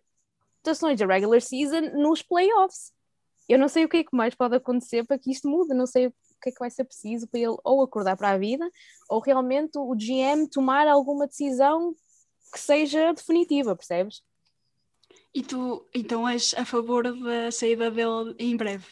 [0.62, 2.92] estações da regular season nos playoffs.
[3.48, 5.86] Eu não sei o que é que mais pode acontecer para que isto mude, não
[5.86, 8.68] sei o que é que vai ser preciso para ele ou acordar para a vida
[9.08, 11.94] ou realmente o GM tomar alguma decisão
[12.52, 14.22] que seja definitiva, percebes?
[15.34, 18.86] E tu então és a favor da saída dele em breve?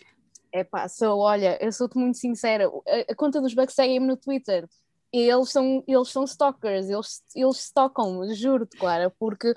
[0.52, 4.16] É pá, sou, olha, eu sou-te muito sincera, a, a, conta dos Bucks seguem-me no
[4.16, 4.68] Twitter
[5.12, 9.52] eles são, eles são stalkers, eles, eles stalkam-me, juro-te, Clara, porque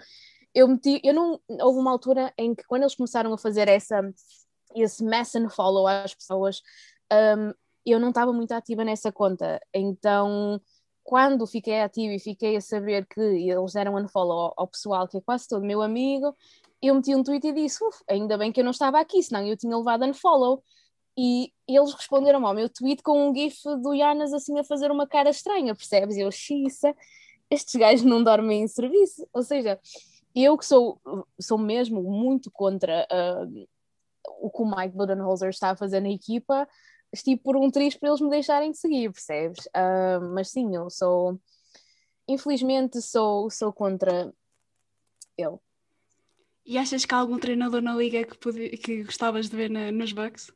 [0.53, 4.01] eu meti, eu não, houve uma altura em que quando eles começaram a fazer essa,
[4.75, 6.61] esse mass and follow às pessoas,
[7.11, 7.53] um,
[7.85, 10.61] eu não estava muito ativa nessa conta, então
[11.03, 15.17] quando fiquei ativa e fiquei a saber que eles deram unfollow ao, ao pessoal, que
[15.17, 16.35] é quase todo meu amigo,
[16.81, 19.57] eu meti um tweet e disse, ainda bem que eu não estava aqui, senão eu
[19.57, 20.61] tinha levado unfollow.
[21.17, 25.07] E eles responderam ao meu tweet com um gif do Yanas assim a fazer uma
[25.07, 26.17] cara estranha, percebes?
[26.17, 26.93] E eu, xiça,
[27.49, 29.27] estes gajos não dormem em serviço.
[29.31, 29.79] Ou seja,
[30.35, 30.99] eu que sou,
[31.39, 33.67] sou mesmo muito contra uh,
[34.39, 36.67] o que o Mike Budenholzer está a fazer na equipa,
[37.11, 39.65] estive por um triz para eles me deixarem de seguir, percebes?
[39.67, 41.39] Uh, mas sim, eu sou,
[42.27, 44.33] infelizmente, sou, sou contra
[45.37, 45.57] ele.
[46.65, 49.91] E achas que há algum treinador na liga que, podia, que gostavas de ver na,
[49.91, 50.51] nos Bucks?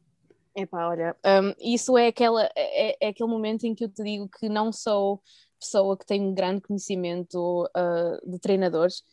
[0.56, 4.28] Epá, olha, um, isso é, aquela, é, é, aquele momento em que eu te digo
[4.28, 5.22] que não sou
[5.60, 9.04] pessoa que tem um grande conhecimento uh, de treinadores,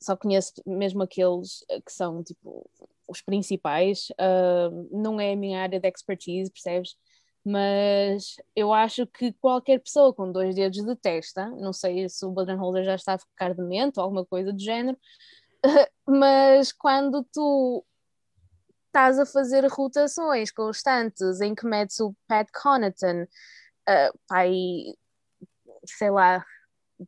[0.00, 2.68] só conheço mesmo aqueles que são tipo
[3.06, 6.96] os principais, uh, não é a minha área de expertise, percebes?
[7.44, 12.32] Mas eu acho que qualquer pessoa com dois dedos de testa, não sei se o
[12.32, 14.96] Holder já está a ficar demente ou alguma coisa do género,
[16.06, 17.84] mas quando tu
[18.86, 24.50] estás a fazer rotações constantes em que metes o Pat Connaughton, uh, pai,
[25.86, 26.44] sei lá,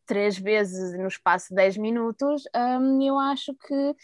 [0.06, 3.96] três vezes no espaço de 10 minutos, um, eu acho que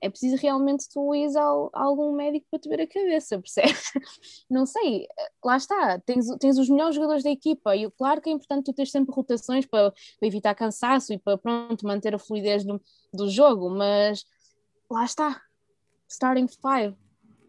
[0.00, 3.92] é preciso realmente tu ires ao, a algum médico para te ver a cabeça, percebes?
[4.50, 5.06] Não sei,
[5.44, 8.72] lá está, tens, tens os melhores jogadores da equipa e claro que é importante tu
[8.72, 12.80] ter sempre rotações para, para evitar cansaço e para pronto, manter a fluidez do,
[13.12, 14.24] do jogo, mas
[14.90, 15.40] lá está,
[16.08, 16.96] starting five.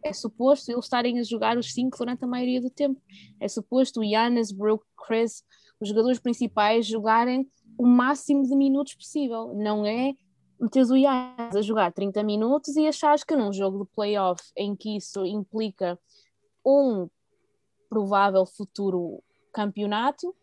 [0.03, 3.01] É suposto eles estarem a jogar os cinco durante a maioria do tempo.
[3.39, 5.43] É suposto o Yannis, Brook, Chris,
[5.79, 9.53] os jogadores principais jogarem o máximo de minutos possível.
[9.53, 10.13] Não é
[10.59, 14.75] meteres o Yannis a jogar 30 minutos e achares que num jogo de playoff em
[14.75, 15.99] que isso implica
[16.65, 17.09] um
[17.89, 19.21] provável futuro
[19.53, 20.35] campeonato,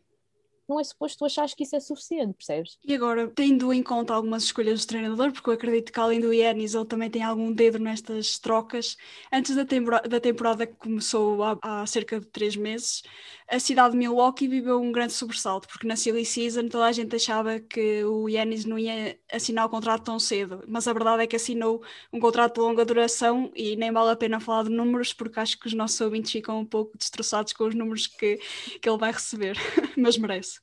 [0.72, 2.78] não é suposto tu achares que isso é suficiente, percebes?
[2.84, 6.32] E agora, tendo em conta algumas escolhas do treinador, porque eu acredito que além do
[6.32, 8.96] Yannis ele também tem algum dedo nestas trocas,
[9.30, 13.02] antes da, temporada, da temporada que começou há, há, cerca de três meses,
[13.48, 17.14] a cidade de Milwaukee viveu um grande sobressalto, porque na silly season toda a gente
[17.14, 21.26] achava que o Yannis não ia assinar o contrato tão cedo, mas a verdade é
[21.26, 25.12] que assinou um contrato de longa duração e nem vale a pena falar de números,
[25.12, 28.38] porque acho que os nossos ouvintes ficam um pouco destroçados com os números que,
[28.80, 29.58] que ele vai receber,
[29.98, 30.61] mas merece.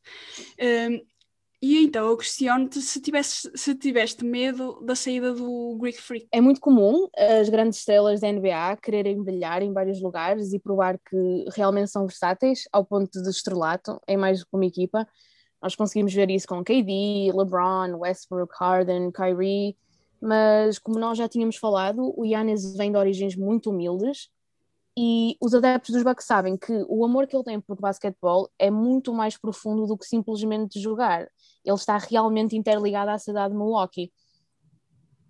[1.62, 6.26] E então eu questiono-te se, tivesse, se tiveste medo da saída do Greek Freak.
[6.32, 10.98] É muito comum as grandes estrelas da NBA quererem brilhar em vários lugares e provar
[10.98, 15.06] que realmente são versáteis ao ponto de estrelato em mais do que uma equipa.
[15.62, 19.76] Nós conseguimos ver isso com KD, LeBron, Westbrook, Harden, Kyrie,
[20.22, 24.30] mas como nós já tínhamos falado, o Yannis vem de origens muito humildes
[25.02, 28.70] e os adeptos dos Bucks sabem que o amor que ele tem por basquetebol é
[28.70, 31.22] muito mais profundo do que simplesmente jogar.
[31.64, 34.12] Ele está realmente interligado à cidade de Milwaukee.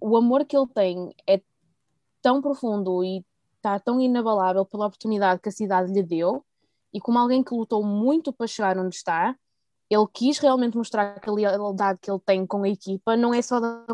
[0.02, 1.40] O amor que ele tem é
[2.20, 3.24] tão profundo e
[3.58, 6.44] está tão inabalável pela oportunidade que a cidade lhe deu,
[6.92, 9.38] e como alguém que lutou muito para chegar onde está,
[9.90, 13.42] ele quis realmente mostrar que a lealdade que ele tem com a equipa não é
[13.42, 13.86] só da?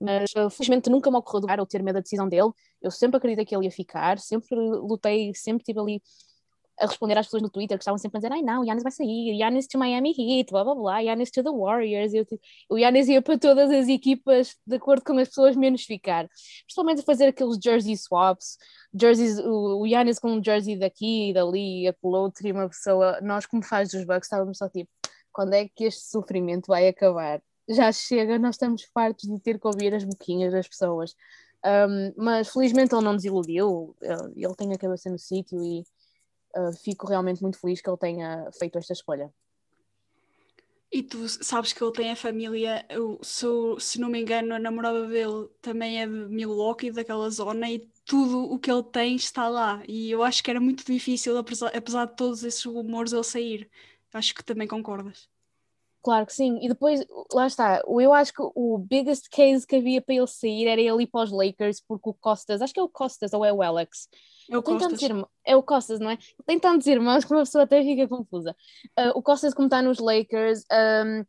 [0.00, 2.50] Mas uh, felizmente nunca me ocorreu durar ou ter medo da decisão dele.
[2.82, 6.02] Eu sempre acreditei que ele ia ficar, sempre lutei, sempre estive ali
[6.80, 8.92] a responder às pessoas no Twitter que estavam sempre a dizer: ai não, Yannis vai
[8.92, 12.12] sair, Yannis to Miami Heat, blá blá blá, Yannis to the Warriors.
[12.12, 15.84] Eu, tipo, o Yannis ia para todas as equipas de acordo com as pessoas, menos
[15.84, 16.28] ficar.
[16.64, 18.56] Principalmente a fazer aqueles jersey swaps,
[18.92, 23.20] jerseys, o, o Yannis com um jersey daqui e dali, a outro, e uma pessoa,
[23.22, 24.90] nós como faz dos Bucks, estávamos só tipo:
[25.34, 27.42] quando é que este sofrimento vai acabar?
[27.68, 31.14] Já chega, nós estamos fartos de ter que ouvir as boquinhas das pessoas.
[31.64, 35.80] Um, mas felizmente ele não nos iludiu, ele, ele tem a cabeça no sítio e
[36.56, 39.32] uh, fico realmente muito feliz que ele tenha feito esta escolha.
[40.92, 43.46] E tu sabes que ele tem a família, eu, se,
[43.80, 48.44] se não me engano, a namorada dele também é de Milwaukee, daquela zona, e tudo
[48.44, 49.82] o que ele tem está lá.
[49.88, 53.70] E eu acho que era muito difícil, apesar, apesar de todos esses rumores, ele sair.
[54.14, 55.28] Acho que também concordas.
[56.04, 57.00] Claro que sim, e depois,
[57.32, 61.04] lá está, eu acho que o biggest case que havia para ele sair era ele
[61.04, 63.62] ir para os Lakers, porque o Costas, acho que é o Costas ou é o
[63.62, 64.06] Alex,
[64.50, 65.00] é o Costas.
[65.46, 66.18] É o Costas, não é?
[66.44, 68.54] Tem tantos irmãos que uma pessoa até fica confusa.
[68.98, 71.24] Uh, o Costas, como está nos Lakers, um,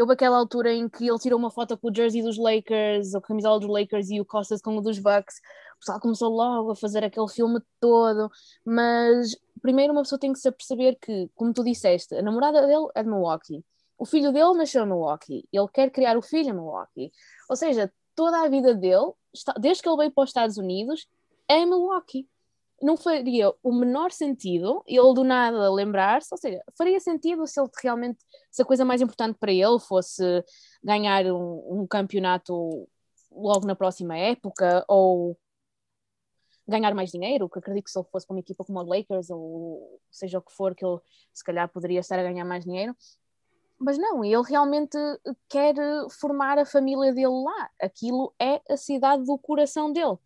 [0.00, 3.18] houve aquela altura em que ele tirou uma foto com o jersey dos Lakers, ou
[3.18, 5.36] a camisola dos Lakers e o Costas com o dos Bucks.
[5.76, 8.30] O pessoal começou logo a fazer aquele filme todo,
[8.64, 12.88] mas primeiro uma pessoa tem que se aperceber que, como tu disseste, a namorada dele
[12.94, 13.64] é de Milwaukee
[13.98, 17.10] o filho dele nasceu no Milwaukee, ele quer criar o filho no Milwaukee.
[17.48, 19.12] Ou seja, toda a vida dele,
[19.58, 21.08] desde que ele veio para os Estados Unidos,
[21.48, 22.28] é Milwaukee.
[22.82, 27.70] Não faria o menor sentido ele do nada lembrar-se, ou seja, faria sentido se ele
[27.82, 28.18] realmente,
[28.56, 30.22] se a coisa mais importante para ele fosse
[30.82, 32.88] ganhar um, um campeonato
[33.30, 35.38] logo na próxima época ou
[36.66, 39.28] ganhar mais dinheiro, que acredito que se ele fosse para uma equipa como o Lakers
[39.28, 40.98] ou seja o que for, que ele
[41.34, 42.96] se calhar poderia estar a ganhar mais dinheiro,
[43.78, 44.96] mas não, ele realmente
[45.50, 45.74] quer
[46.18, 47.70] formar a família dele lá.
[47.78, 50.16] Aquilo é a cidade do coração dele.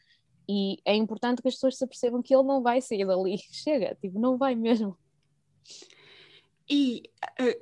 [0.48, 3.38] E é importante que as pessoas se percebam que ele não vai sair dali.
[3.50, 4.96] Chega, tipo, não vai mesmo.
[6.72, 7.02] E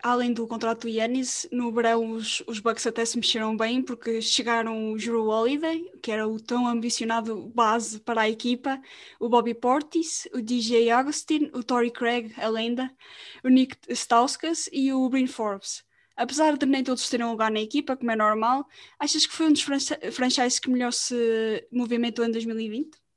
[0.03, 4.21] além do contrato do Yannis, no verão os, os Bucks até se mexeram bem porque
[4.21, 8.79] chegaram o Drew Holiday, que era o tão ambicionado base para a equipa,
[9.19, 12.95] o Bobby Portis, o DJ Augustin, o Tory Craig, a lenda,
[13.43, 15.83] o Nick Stauskas e o Bryn Forbes.
[16.15, 18.67] Apesar de nem todos terem lugar na equipa, como é normal,
[18.99, 19.63] achas que foi um dos
[20.13, 23.08] franchises que melhor se movimentou em 2020?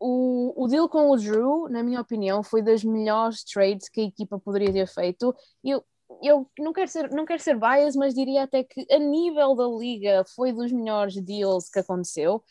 [0.00, 4.04] O, o deal com o Drew, na minha opinião, foi das melhores trades que a
[4.04, 5.34] equipa poderia ter feito.
[5.62, 5.84] Eu,
[6.22, 9.66] eu não quero ser, não quero ser bias, mas diria até que a nível da
[9.68, 12.42] liga foi dos melhores deals que aconteceu.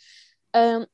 [0.55, 0.85] Um,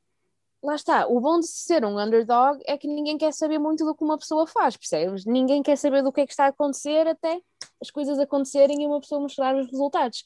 [0.66, 3.94] lá está, o bom de ser um underdog é que ninguém quer saber muito do
[3.94, 5.26] que uma pessoa faz, percebes?
[5.26, 7.40] Ninguém quer saber do que é que está a acontecer até
[7.82, 10.24] as coisas acontecerem e uma pessoa mostrar os resultados.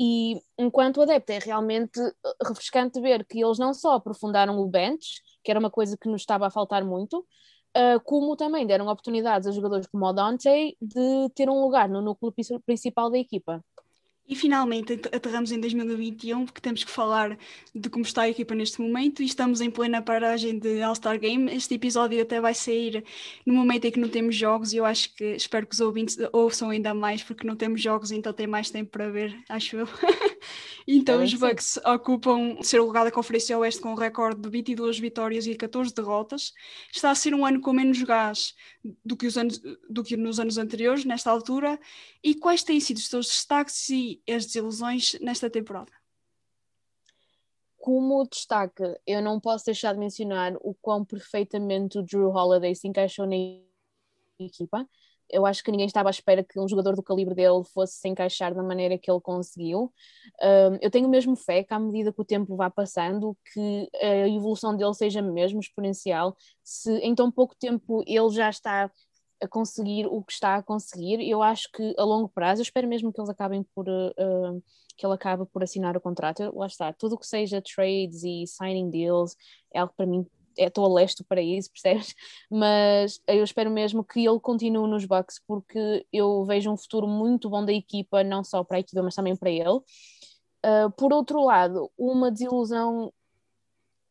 [0.00, 2.00] E enquanto adepto é realmente
[2.42, 5.20] refrescante ver que eles não só aprofundaram o bench,
[5.50, 7.26] que era uma coisa que nos estava a faltar muito,
[7.76, 12.00] uh, como também deram oportunidades a jogadores como o Dante de ter um lugar no
[12.00, 12.32] núcleo
[12.64, 13.60] principal da equipa.
[14.28, 17.36] E finalmente aterramos em 2021, porque temos que falar
[17.74, 21.52] de como está a equipa neste momento e estamos em plena paragem de All-Star Game.
[21.52, 23.02] Este episódio até vai sair
[23.44, 26.16] no momento em que não temos jogos e eu acho que espero que os ouvintes
[26.32, 29.88] ouçam ainda mais, porque não temos jogos, então tem mais tempo para ver, acho eu.
[30.86, 31.80] então é, os Bucks sim.
[31.90, 35.94] ocupam o seu lugar da Conferência Oeste com um recorde de 22 vitórias e 14
[35.94, 36.52] derrotas.
[36.92, 38.54] Está a ser um ano com menos gás
[39.04, 41.78] do que, os anos, do que nos anos anteriores, nesta altura.
[42.22, 45.92] E quais têm sido os seus destaques e as desilusões nesta temporada?
[47.78, 52.86] Como destaque, eu não posso deixar de mencionar o quão perfeitamente o Drew Holiday se
[52.86, 53.36] encaixou na
[54.38, 54.86] equipa.
[55.32, 58.08] Eu acho que ninguém estava à espera que um jogador do calibre dele fosse se
[58.08, 59.92] encaixar da maneira que ele conseguiu.
[60.80, 64.76] Eu tenho mesmo fé que, à medida que o tempo vá passando, que a evolução
[64.76, 66.36] dele seja mesmo exponencial.
[66.62, 68.90] Se em tão pouco tempo ele já está
[69.42, 71.26] a conseguir o que está a conseguir.
[71.26, 74.62] Eu acho que a longo prazo, eu espero mesmo que eles acabem por uh,
[74.96, 76.52] que ele acabe por assinar o contrato.
[76.54, 79.34] Lá está, tudo o que seja trades e signing deals
[79.72, 80.26] é algo para mim.
[80.66, 82.14] Estou a lesto para isso, percebes?
[82.50, 87.48] Mas eu espero mesmo que ele continue nos Bucks, porque eu vejo um futuro muito
[87.48, 89.80] bom da equipa, não só para a equipa, mas também para ele.
[90.62, 93.12] Uh, por outro lado, uma desilusão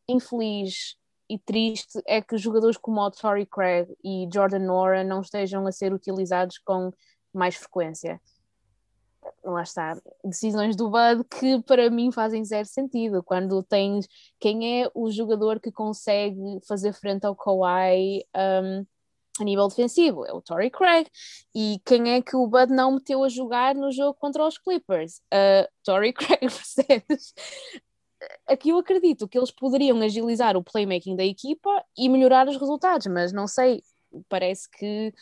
[0.08, 0.96] infeliz
[1.28, 5.70] e triste é que jogadores como o Torrey Craig e Jordan Nora não estejam a
[5.70, 6.92] ser utilizados com
[7.32, 8.20] mais frequência.
[9.44, 13.22] Lá está, decisões do Bud que para mim fazem zero sentido.
[13.22, 18.86] Quando tens quem é o jogador que consegue fazer frente ao Kawhi um,
[19.38, 21.08] a nível defensivo, é o Torrey Craig.
[21.54, 25.18] E quem é que o Bud não meteu a jogar no jogo contra os Clippers?
[25.32, 27.34] Uh, Torrey Craig, percebes?
[28.46, 33.06] aqui eu acredito que eles poderiam agilizar o playmaking da equipa e melhorar os resultados,
[33.06, 33.82] mas não sei,
[34.28, 35.12] parece que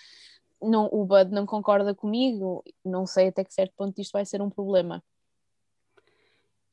[0.63, 4.43] não, o Bud não concorda comigo, não sei até que certo ponto isto vai ser
[4.43, 5.03] um problema.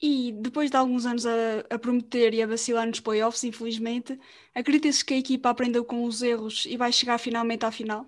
[0.02, 4.20] E depois de alguns anos a, a prometer e a vacilar nos playoffs, infelizmente,
[4.54, 8.06] acredita-se que a equipa aprendeu com os erros e vai chegar finalmente à final?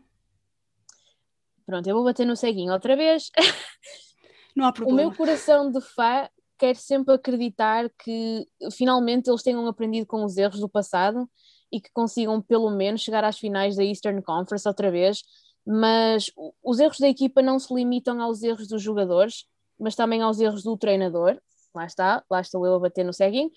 [1.66, 3.30] Pronto, eu vou bater no ceguinho outra vez.
[4.56, 5.02] Não há problema.
[5.02, 10.38] O meu coração de fã quero sempre acreditar que finalmente eles tenham aprendido com os
[10.38, 11.30] erros do passado
[11.72, 15.22] e que consigam pelo menos chegar às finais da Eastern Conference outra vez.
[15.70, 16.32] Mas
[16.64, 19.46] os erros da equipa não se limitam aos erros dos jogadores,
[19.78, 21.38] mas também aos erros do treinador.
[21.76, 23.52] Lá está, lá estou eu a bater no ceguinho.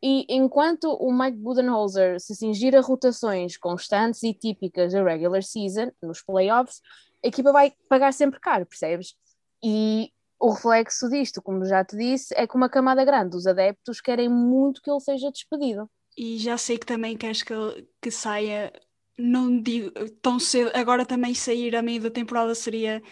[0.00, 5.90] E enquanto o Mike Budenholzer se cingir a rotações constantes e típicas da regular season,
[6.00, 6.80] nos playoffs,
[7.24, 9.16] a equipa vai pagar sempre caro, percebes?
[9.60, 14.00] E o reflexo disto, como já te disse, é que uma camada grande dos adeptos
[14.00, 15.90] querem muito que ele seja despedido.
[16.16, 17.54] E já sei que também queres que,
[18.00, 18.72] que saia,
[19.18, 19.90] não digo
[20.22, 23.02] tão cedo, agora também sair a meio da temporada seria,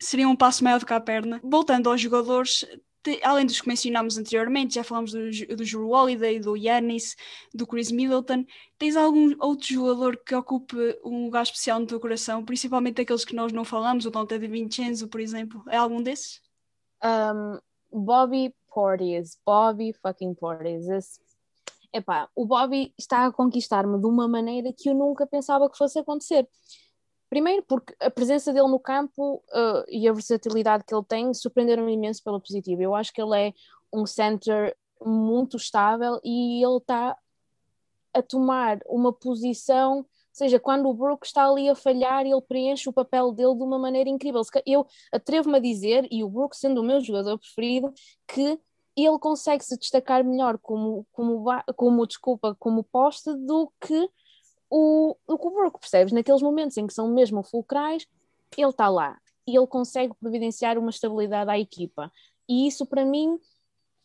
[0.00, 1.40] seria um passo maior do que a perna.
[1.44, 2.64] Voltando aos jogadores,
[3.22, 7.16] além dos que mencionámos anteriormente, já falamos do, do Drew Holiday, do Yanis,
[7.54, 8.44] do Chris Middleton.
[8.76, 13.34] Tens algum outro jogador que ocupe um lugar especial no teu coração, principalmente aqueles que
[13.34, 15.62] nós não falamos, o Dante de Vincenzo, por exemplo?
[15.68, 16.40] É algum desses?
[17.02, 17.58] Um,
[18.04, 20.88] Bobby Portis, Bobby fucking Portis.
[20.88, 21.27] Esse...
[21.92, 25.98] Epá, o Bobby está a conquistar-me de uma maneira que eu nunca pensava que fosse
[25.98, 26.48] acontecer.
[27.30, 31.92] Primeiro porque a presença dele no campo uh, e a versatilidade que ele tem surpreenderam-me
[31.92, 32.82] imenso pela positiva.
[32.82, 33.52] Eu acho que ele é
[33.92, 37.16] um center muito estável e ele está
[38.14, 40.06] a tomar uma posição
[40.38, 43.78] seja, quando o Brook está ali a falhar, ele preenche o papel dele de uma
[43.78, 44.40] maneira incrível.
[44.64, 47.92] Eu atrevo-me a dizer, e o Brook sendo o meu jogador preferido,
[48.26, 48.58] que
[49.06, 51.44] ele consegue se destacar melhor como, como,
[51.76, 54.08] como desculpa, como poste do que
[54.70, 56.12] o, o, Brook, percebes?
[56.12, 58.06] Naqueles momentos em que são mesmo fulcrais,
[58.56, 62.12] ele está lá e ele consegue providenciar uma estabilidade à equipa.
[62.48, 63.38] E isso, para mim,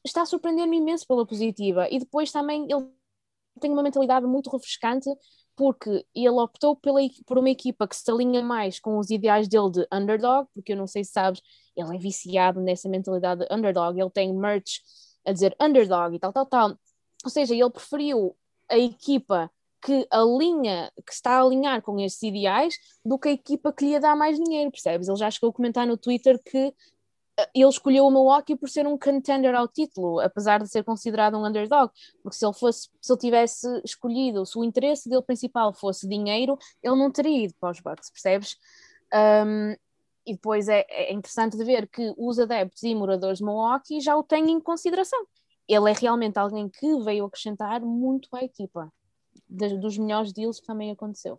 [0.05, 1.87] está a surpreender-me imenso pela positiva.
[1.89, 2.87] E depois também ele
[3.59, 5.09] tem uma mentalidade muito refrescante
[5.55, 9.69] porque ele optou pela, por uma equipa que se alinha mais com os ideais dele
[9.69, 11.41] de underdog, porque eu não sei se sabes,
[11.75, 14.81] ele é viciado nessa mentalidade de underdog, ele tem merch
[15.25, 16.77] a dizer underdog e tal, tal, tal.
[17.23, 18.35] Ou seja, ele preferiu
[18.69, 19.49] a equipa
[19.81, 23.99] que alinha, que está a alinhar com esses ideais, do que a equipa que lhe
[23.99, 25.07] dá mais dinheiro, percebes?
[25.07, 26.73] Ele já chegou a comentar no Twitter que
[27.53, 31.45] ele escolheu o Milwaukee por ser um contender ao título, apesar de ser considerado um
[31.45, 36.07] underdog, porque se ele fosse, se ele tivesse escolhido, se o interesse dele principal fosse
[36.07, 38.55] dinheiro, ele não teria ido para os Bucks, percebes?
[39.13, 39.75] Um,
[40.25, 44.15] e depois é, é, interessante de ver que os adeptos e moradores de Milwaukee já
[44.15, 45.25] o têm em consideração.
[45.67, 48.91] Ele é realmente alguém que veio acrescentar muito à equipa,
[49.47, 51.37] dos melhores deals que também aconteceu.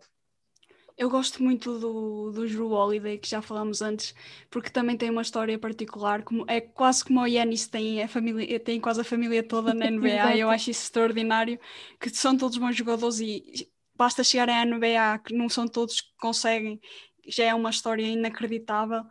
[0.97, 4.15] Eu gosto muito do, do Drew Holiday, que já falamos antes,
[4.49, 8.59] porque também tem uma história particular, como, é quase como o Yanis tem, a família,
[8.61, 11.59] tem quase a família toda na NBA, eu acho isso extraordinário,
[11.99, 16.15] que são todos bons jogadores e basta chegar à NBA, que não são todos que
[16.17, 16.79] conseguem,
[17.27, 19.03] já é uma história inacreditável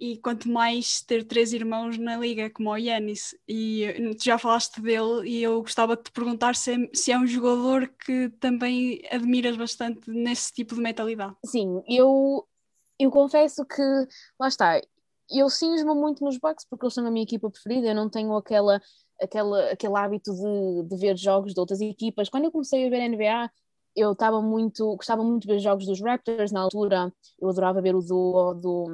[0.00, 4.38] e quanto mais ter três irmãos na liga, como o Yanis, e eh, tu já
[4.38, 8.28] falaste dele, e eu gostava de te perguntar se é, se é um jogador que
[8.40, 11.34] também admiras bastante nesse tipo de mentalidade.
[11.44, 12.46] Sim, eu,
[12.98, 13.82] eu confesso que,
[14.38, 14.80] lá está,
[15.28, 18.32] eu cinjo-me muito nos Bucks porque eles são a minha equipa preferida, eu não tenho
[18.36, 18.80] aquela,
[19.20, 22.28] aquela, aquele hábito de, de ver jogos de outras equipas.
[22.28, 23.50] Quando eu comecei a ver NBA,
[23.98, 27.94] eu estava muito, gostava muito de ver jogos dos Raptors na altura, eu adorava ver
[27.94, 28.86] o duo do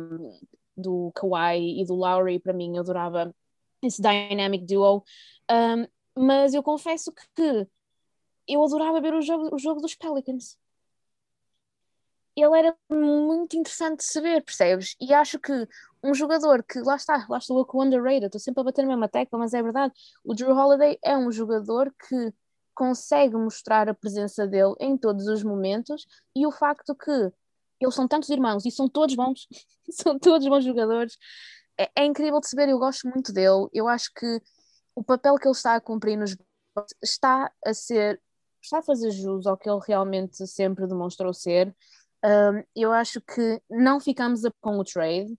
[0.77, 3.35] do Kawhi e do Lowry, para mim, eu adorava
[3.83, 5.05] esse dynamic duo.
[5.51, 5.87] Um,
[6.17, 7.69] mas eu confesso que
[8.49, 10.59] eu adorava ver o jogo, o jogo dos Pelicans.
[12.37, 14.97] Ele era muito interessante de saber, percebes?
[15.01, 15.53] E acho que
[16.03, 18.89] um jogador que, lá está, lá estou com o underrated, estou sempre a bater na
[18.89, 19.95] mesma tecla, mas é verdade,
[20.25, 22.35] o Drew Holiday é um jogador que
[22.75, 27.33] consegue mostrar a presença dele em todos os momentos e o facto que
[27.81, 29.47] eles são tantos irmãos e são todos bons,
[29.91, 31.17] são todos bons jogadores.
[31.79, 33.69] É, é, incrível de se ver, eu gosto muito dele.
[33.73, 34.41] Eu acho que
[34.95, 36.37] o papel que ele está a cumprir nos
[37.03, 38.21] está a ser,
[38.63, 41.75] está a fazer jus ao que ele realmente sempre demonstrou ser.
[42.25, 45.37] Um, eu acho que não ficamos com o trade.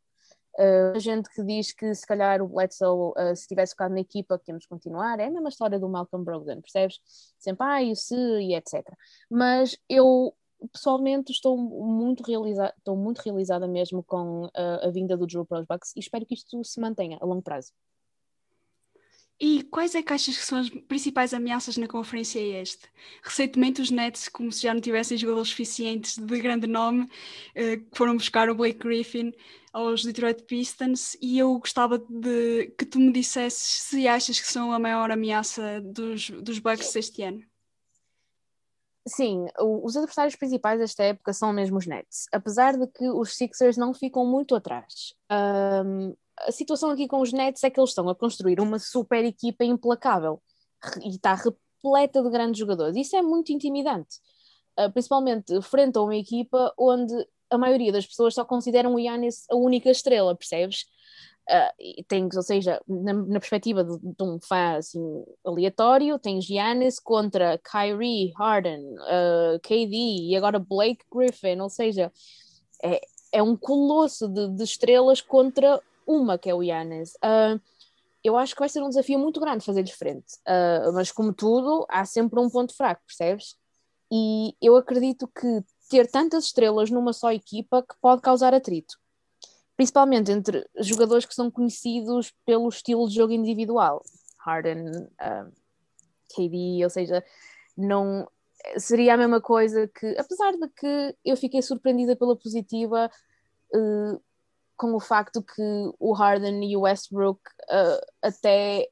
[0.58, 4.38] Uh, gente que diz que se calhar o Bledsoe, uh, se tivesse ficado na equipa,
[4.38, 7.00] que tínhamos continuar, é a mesma história do Malcolm Brogdon, percebes?
[7.38, 8.84] Sempre, ah, e se, e etc.
[9.30, 10.34] Mas eu
[10.72, 15.60] pessoalmente estou muito, realiza estou muito realizada mesmo com a, a vinda do Drew para
[15.60, 17.72] os Bucks e espero que isto se mantenha a longo prazo.
[19.40, 22.88] E quais é que achas que são as principais ameaças na conferência este?
[23.22, 27.10] Recentemente os Nets, como se já não tivessem jogadores suficientes de grande nome,
[27.54, 29.34] eh, foram buscar o Blake Griffin
[29.74, 34.72] aos Detroit Pistons e eu gostava de que tu me dissesses se achas que são
[34.72, 37.44] a maior ameaça dos, dos Bucks este ano.
[39.08, 43.78] Sim, os adversários principais desta época são mesmo os Nets, apesar de que os Sixers
[43.78, 45.14] não ficam muito atrás.
[45.30, 49.24] Um, a situação aqui com os Nets é que eles estão a construir uma super
[49.24, 50.42] equipa implacável
[51.04, 52.96] e está repleta de grandes jogadores.
[52.96, 54.18] Isso é muito intimidante,
[54.80, 57.14] uh, principalmente frente a uma equipa onde
[57.50, 60.86] a maioria das pessoas só consideram o Yannis a única estrela, percebes?
[61.48, 65.00] Uh, tens, ou seja, na, na perspectiva de, de, um fã assim,
[65.46, 72.12] aleatório, tens Giannis contra Kyrie, Harden, uh, ah, KD e agora Blake Griffin, ou seja,
[72.84, 73.00] é,
[73.32, 77.14] é um colosso de, de estrelas contra uma que é o Giannis.
[77.16, 77.60] Uh,
[78.24, 80.26] eu acho que vai ser um desafio muito grande fazer-lhes frente,
[80.96, 83.56] mas como tudo, há sempre um ponto fraco, percebes?
[84.12, 88.96] E eu acredito que ter tantas estrelas numa só equipa que pode causar atrito
[89.76, 94.04] principalmente entre jogadores que são conhecidos pelo estilo de jogo individual.
[94.40, 95.52] Harden, um,
[96.30, 97.24] KD, ou seja,
[97.76, 98.28] não
[98.78, 103.10] seria a mesma coisa que, apesar de que eu fiquei surpreendida pela positiva
[103.74, 104.22] uh,
[104.76, 105.62] com o facto que
[106.00, 108.88] o Harden e o Westbrook uh, até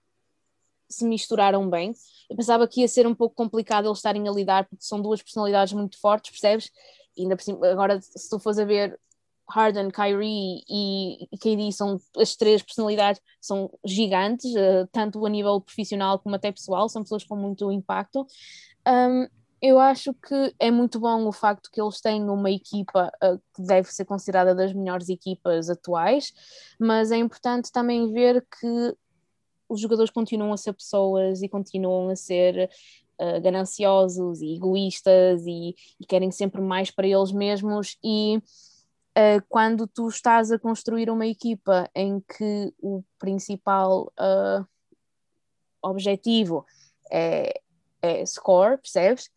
[0.90, 1.94] se misturaram bem.
[2.30, 5.22] Eu pensava que ia ser um pouco complicado eles estarem a lidar, porque são duas
[5.22, 6.72] personalidades muito fortes, percebes?
[7.18, 9.00] E ainda cima, agora, se tu fores a ver
[9.50, 16.20] Harden, Kyrie e KD são as três personalidades, são gigantes, uh, tanto a nível profissional
[16.20, 18.26] como até pessoal, são pessoas com muito impacto.
[18.88, 19.28] Um,
[19.64, 23.61] eu acho que é muito bom o facto que eles têm uma equipa uh, que
[23.61, 26.34] deve ser considerada das melhores equipas atuais,
[26.78, 28.93] mas é importante também ver que
[29.70, 32.70] os jogadores continuam a ser pessoas e continuam a ser
[33.18, 38.39] uh, gananciosos e egoístas e, e, querem sempre mais para eles mesmos e
[39.18, 44.68] uh, quando tu estás a construir uma equipa em que o principal uh,
[45.82, 46.66] objetivo
[47.09, 47.61] é,
[48.01, 49.32] é score, percebes?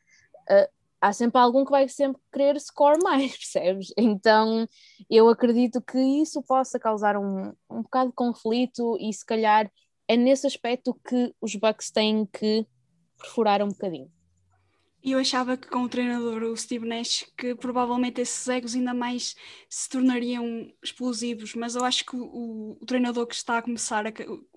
[0.50, 0.68] Uh,
[1.00, 3.92] há sempre algum que vai sempre querer score mais, percebes?
[3.96, 4.66] Então
[5.10, 9.70] eu acredito que isso possa causar um, um bocado de conflito e se calhar
[10.08, 12.66] é nesse aspecto que os Bucks têm que
[13.18, 14.10] perfurar um bocadinho.
[15.06, 18.92] E eu achava que com o treinador, o Steve Nash, que provavelmente esses egos ainda
[18.92, 19.36] mais
[19.68, 24.12] se tornariam explosivos, mas eu acho que o, o treinador que está a começar, a,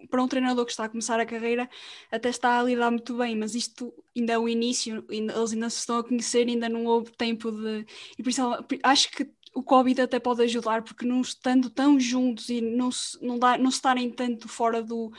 [0.10, 1.70] para um treinador que está a começar a carreira,
[2.12, 5.78] até está a lidar muito bem, mas isto ainda é o início, eles ainda se
[5.82, 7.86] estão a conhecer, ainda não houve tempo de.
[8.18, 8.42] E por isso
[8.82, 13.24] acho que o Covid até pode ajudar, porque não estando tão juntos e não se,
[13.24, 15.12] não dá, não estarem tanto fora do,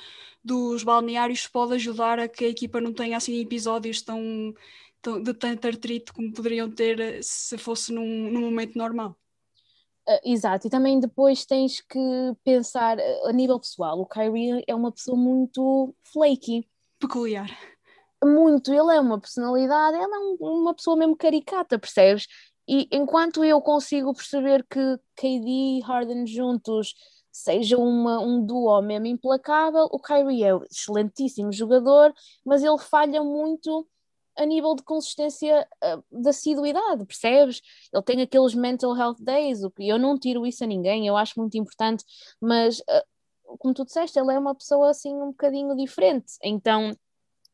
[0.43, 4.53] dos balneários, pode ajudar a que a equipa não tenha assim episódios tão
[5.23, 9.17] de tanto artrite como poderiam ter eh, se fosse num, num momento normal.
[10.09, 11.99] Uh, exato, e também depois tens que
[12.43, 14.01] pensar uh, a nível pessoal.
[14.01, 16.69] O Kyrie é uma pessoa muito flaky.
[16.99, 17.49] Peculiar.
[18.23, 22.27] Muito, ele é uma personalidade, ele é um, uma pessoa mesmo caricata, percebes?
[22.69, 26.95] E enquanto eu consigo perceber que KD e Harden juntos
[27.33, 32.13] seja uma, um duo mesmo implacável, o Kyrie é um excelentíssimo jogador,
[32.45, 33.87] mas ele falha muito
[34.37, 37.61] a nível de consistência uh, da assiduidade, percebes?
[37.93, 41.17] Ele tem aqueles mental health days, o que eu não tiro isso a ninguém, eu
[41.17, 42.05] acho muito importante,
[42.41, 46.35] mas uh, como tu disseste, ele é uma pessoa assim um bocadinho diferente.
[46.43, 46.93] Então,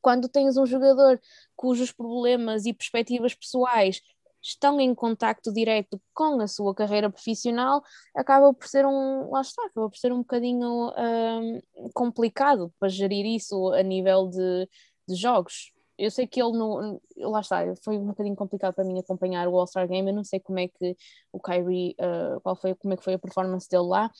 [0.01, 1.21] quando tens um jogador
[1.57, 4.01] cujos problemas e perspectivas pessoais
[4.43, 7.83] estão em contacto direto com a sua carreira profissional,
[8.15, 13.27] acaba por ser um, lá está, acaba por ser um bocadinho uh, complicado para gerir
[13.27, 14.69] isso a nível de,
[15.09, 17.01] de jogos eu sei que ele não.
[17.17, 20.09] Lá está, foi um bocadinho complicado para mim acompanhar o All-Star Game.
[20.11, 20.97] Eu não sei como é que
[21.33, 24.11] o Kyrie, uh, qual foi, como é que foi a performance dele lá,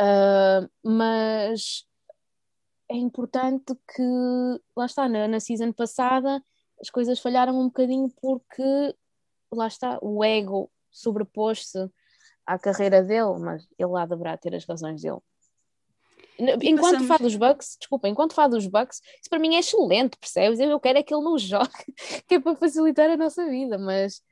[0.00, 1.84] uh, mas
[2.90, 4.02] é importante que,
[4.76, 6.42] lá está, na, na season passada
[6.80, 8.96] as coisas falharam um bocadinho porque,
[9.52, 11.90] lá está, o ego sobrepôs-se
[12.46, 15.20] à carreira dele, mas ele lá deverá ter as razões dele.
[16.62, 17.06] Enquanto Passamos...
[17.06, 20.58] fala dos Bucks, desculpa, enquanto fala dos Bucks, isso para mim é excelente, percebes?
[20.58, 21.68] Eu quero é que ele não jogue,
[22.26, 24.22] que é para facilitar a nossa vida, mas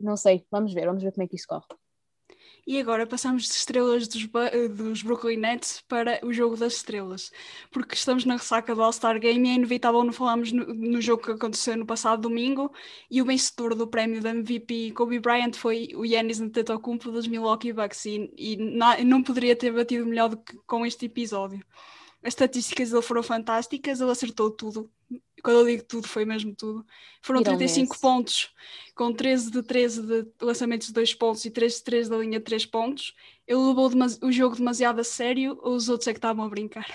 [0.00, 1.66] não sei, vamos ver, vamos ver como é que isso corre.
[2.68, 4.28] E agora passamos de estrelas dos,
[4.76, 7.32] dos Brooklyn Nets para o jogo das estrelas,
[7.70, 11.22] porque estamos na ressaca do All-Star Game e é inevitável não falarmos no, no, jogo
[11.22, 12.70] que aconteceu no passado domingo.
[13.10, 17.72] E o vencedor do prémio da MVP Kobe Bryant foi o Giannis Antetokounmpo dos Milwaukee
[17.72, 18.04] Bucks.
[18.04, 18.58] E, e
[19.02, 21.64] não poderia ter batido melhor do que com este episódio.
[22.22, 24.90] As estatísticas dele foram fantásticas, ele acertou tudo.
[25.42, 26.84] Quando eu digo tudo, foi mesmo tudo.
[27.22, 28.52] Foram 35 pontos,
[28.94, 32.38] com 13 de 13 de lançamentos de 2 pontos e 3 de 3 da linha
[32.38, 33.14] de 3 pontos.
[33.46, 33.88] Ele levou
[34.22, 36.86] o jogo demasiado a sério ou os outros é que estavam a brincar?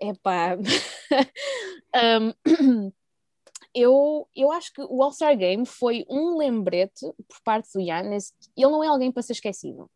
[0.00, 0.56] Epá.
[2.44, 2.92] um,
[3.72, 8.34] eu, eu acho que o All-Star Game foi um lembrete por parte do Yannis.
[8.56, 9.88] Ele não é alguém para ser esquecido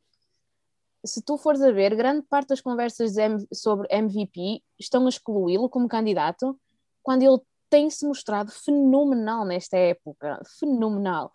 [1.04, 3.14] se tu fores a ver, grande parte das conversas
[3.52, 6.58] sobre MVP estão a excluí-lo como candidato
[7.02, 7.38] quando ele
[7.70, 11.32] tem-se mostrado fenomenal nesta época, fenomenal.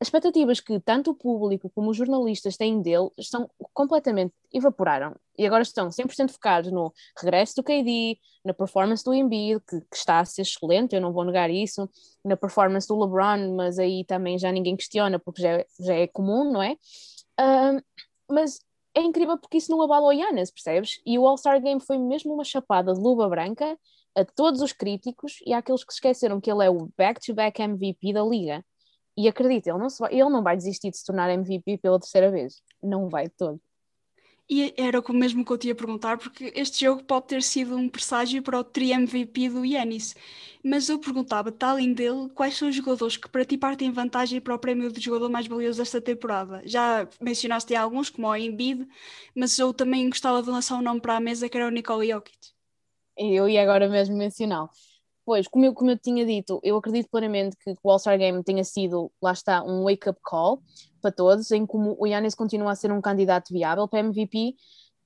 [0.00, 5.44] As expectativas que tanto o público como os jornalistas têm dele estão completamente evaporaram e
[5.44, 10.20] agora estão 100% focados no regresso do KD, na performance do Embiid, que, que, está
[10.20, 11.90] a ser excelente, eu não vou negar isso,
[12.24, 16.52] na performance do LeBron, mas aí também já ninguém questiona porque já, já é comum,
[16.52, 16.76] não é?
[18.30, 18.60] Mas
[18.98, 21.00] é incrível porque isso não abala o Yannis, percebes?
[21.06, 23.78] E o All-Star Game foi mesmo uma chapada de luva branca
[24.14, 28.12] a todos os críticos e àqueles que esqueceram que ele é o back-to-back -back MVP
[28.12, 28.64] da liga.
[29.16, 32.30] E acredita, ele não, vai, ele não vai desistir de se tornar MVP pela terceira
[32.30, 32.62] vez.
[32.82, 33.60] Não vai todo.
[34.50, 37.76] E era o mesmo que eu te ia perguntar, porque este jogo pode ter sido
[37.76, 40.14] um presságio para o tri-MVP do Yanis.
[40.64, 44.54] Mas eu perguntava-te, além dele, quais são os jogadores que para ti partem vantagem para
[44.54, 46.62] o prémio de jogador mais valioso desta temporada?
[46.64, 48.86] Já mencionaste alguns, como o Embiid,
[49.34, 52.06] mas eu também gostava de lançar um nome para a mesa, que era o Nikola
[52.06, 52.38] Jokic.
[53.16, 54.70] Eu ia agora mesmo mencioná-lo.
[55.28, 58.64] Pois, como eu, como eu tinha dito, eu acredito plenamente que o All-Star Game tenha
[58.64, 60.62] sido, lá está, um wake-up call
[61.02, 64.54] para todos, em como o Yannis continua a ser um candidato viável para MVP.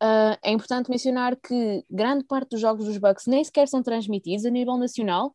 [0.00, 4.46] Uh, é importante mencionar que grande parte dos jogos dos Bucks nem sequer são transmitidos
[4.46, 5.34] a nível nacional,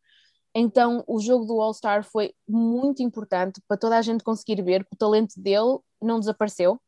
[0.55, 4.93] então o jogo do All-Star foi muito importante para toda a gente conseguir ver que
[4.93, 6.79] o talento dele não desapareceu,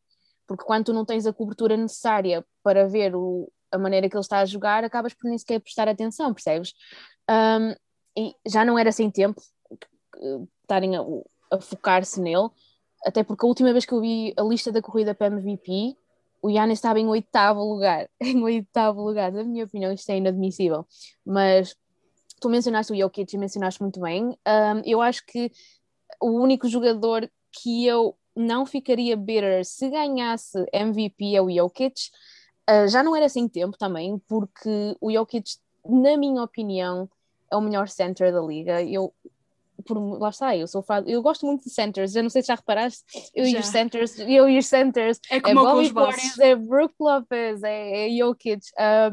[0.48, 4.22] porque quando tu não tens a cobertura necessária para ver o, a maneira que ele
[4.22, 6.74] está a jogar, acabas por nem sequer prestar atenção, percebes?
[7.30, 7.76] Um,
[8.18, 9.42] e já não era sem tempo
[10.62, 11.02] estarem a,
[11.52, 12.50] a focar-se nele.
[13.06, 15.96] até porque a última vez que eu vi a lista da corrida para MVP,
[16.42, 20.86] o Yannis estava em oitavo lugar, em oitavo lugar, na minha opinião isto é inadmissível,
[21.26, 21.76] mas
[22.40, 25.52] tu mencionaste o Jokic e mencionaste muito bem, um, eu acho que
[26.22, 32.10] o único jogador que eu não ficaria bitter se ganhasse MVP é o Jokic,
[32.70, 37.10] uh, já não era assim tempo também, porque o Jokic, na minha opinião,
[37.52, 39.14] é o melhor center da liga, eu
[39.86, 42.50] por, lá está, eu sou fã, eu gosto muito de centers, eu não sei se
[42.50, 43.58] já reparaste, eu já.
[43.58, 47.64] e os centers, eu e os centers, é como é Bobby Portis, é Brook Lopez,
[47.64, 48.62] é, é Jokic,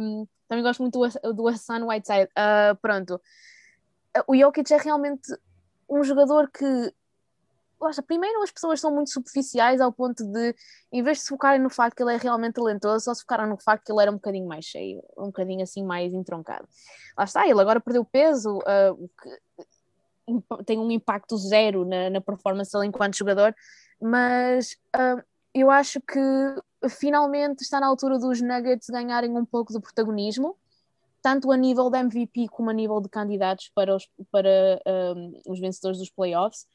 [0.01, 3.21] um, também gosto muito do, do Hassan Whiteside, uh, pronto,
[4.27, 5.29] o Jokic é realmente
[5.89, 6.93] um jogador que
[7.79, 10.55] Basta, primeiro as pessoas são muito superficiais ao ponto de,
[10.91, 13.47] em vez de se focarem no facto que ele é realmente talentoso, só se focaram
[13.47, 16.67] no facto que ele era um bocadinho mais cheio, um bocadinho assim mais entroncado.
[17.17, 22.73] Lá está, ele agora perdeu peso, uh, que tem um impacto zero na, na performance
[22.73, 23.55] dele enquanto jogador,
[24.01, 25.23] mas uh,
[25.55, 26.21] eu acho que
[26.89, 30.57] finalmente está na altura dos Nuggets ganharem um pouco de protagonismo,
[31.23, 34.81] tanto a nível de MVP como a nível de candidatos para os, para,
[35.17, 36.67] um, os vencedores dos playoffs.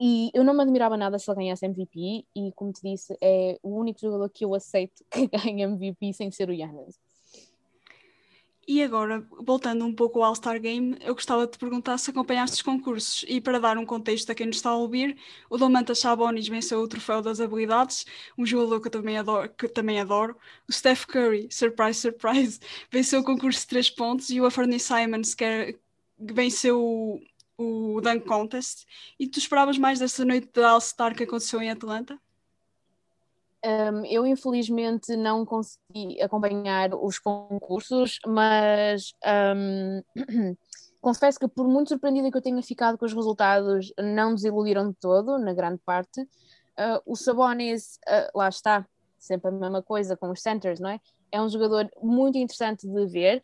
[0.00, 3.58] E eu não me admirava nada se ele ganhasse MVP, e como te disse, é
[3.62, 6.98] o único jogador que eu aceito que ganhe MVP sem ser o Giannis.
[8.66, 12.56] E agora, voltando um pouco ao All-Star Game, eu gostava de te perguntar se acompanhaste
[12.56, 13.24] os concursos.
[13.28, 15.18] E para dar um contexto a quem nos está a ouvir,
[15.50, 18.06] o Domantas Sabonis venceu o troféu das habilidades,
[18.38, 19.50] um jogador que eu também adoro.
[19.50, 20.34] Que também adoro.
[20.66, 22.58] O Steph Curry, surprise, surprise,
[22.90, 25.74] venceu o concurso de 3 pontos e o Anthony Simons, que, é,
[26.18, 27.20] venceu
[27.58, 28.86] o, Dunk Contest.
[29.18, 32.18] E tu esperavas mais dessa noite de All-Star que aconteceu em Atlanta?
[33.64, 39.14] Um, eu infelizmente não consegui acompanhar os concursos, mas
[39.56, 40.02] um,
[41.00, 44.96] confesso que por muito surpreendida que eu tenha ficado com os resultados, não desiludiram de
[44.96, 46.20] todo, na grande parte.
[46.20, 48.86] Uh, o Sabonis, uh, lá está,
[49.18, 51.00] sempre a mesma coisa com os centers, não é?
[51.32, 53.42] É um jogador muito interessante de ver.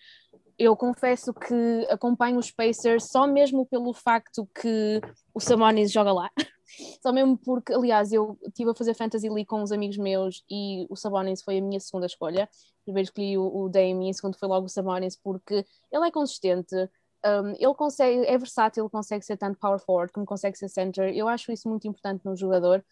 [0.61, 5.00] Eu confesso que acompanho os Pacers só mesmo pelo facto que
[5.32, 6.30] o Sabonis joga lá.
[7.02, 10.86] Só mesmo porque, aliás, eu estive a fazer Fantasy League com uns amigos meus e
[10.90, 12.46] o Sabonis foi a minha segunda escolha.
[12.84, 16.76] Primeiro escolhi o, o Dame e segundo foi logo o Sabonis porque ele é consistente,
[17.24, 21.11] um, ele consegue, é versátil, consegue ser tanto power forward como consegue ser center.
[21.16, 22.84] Eu acho isso muito importante no jogador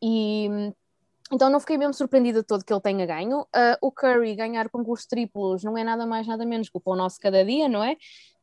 [0.00, 0.72] e
[1.32, 3.40] então não fiquei mesmo surpreendida todo que ele tenha ganho.
[3.40, 7.20] Uh, o Curry ganhar concurso triplos não é nada mais, nada menos que o nosso
[7.20, 7.96] cada dia, não é?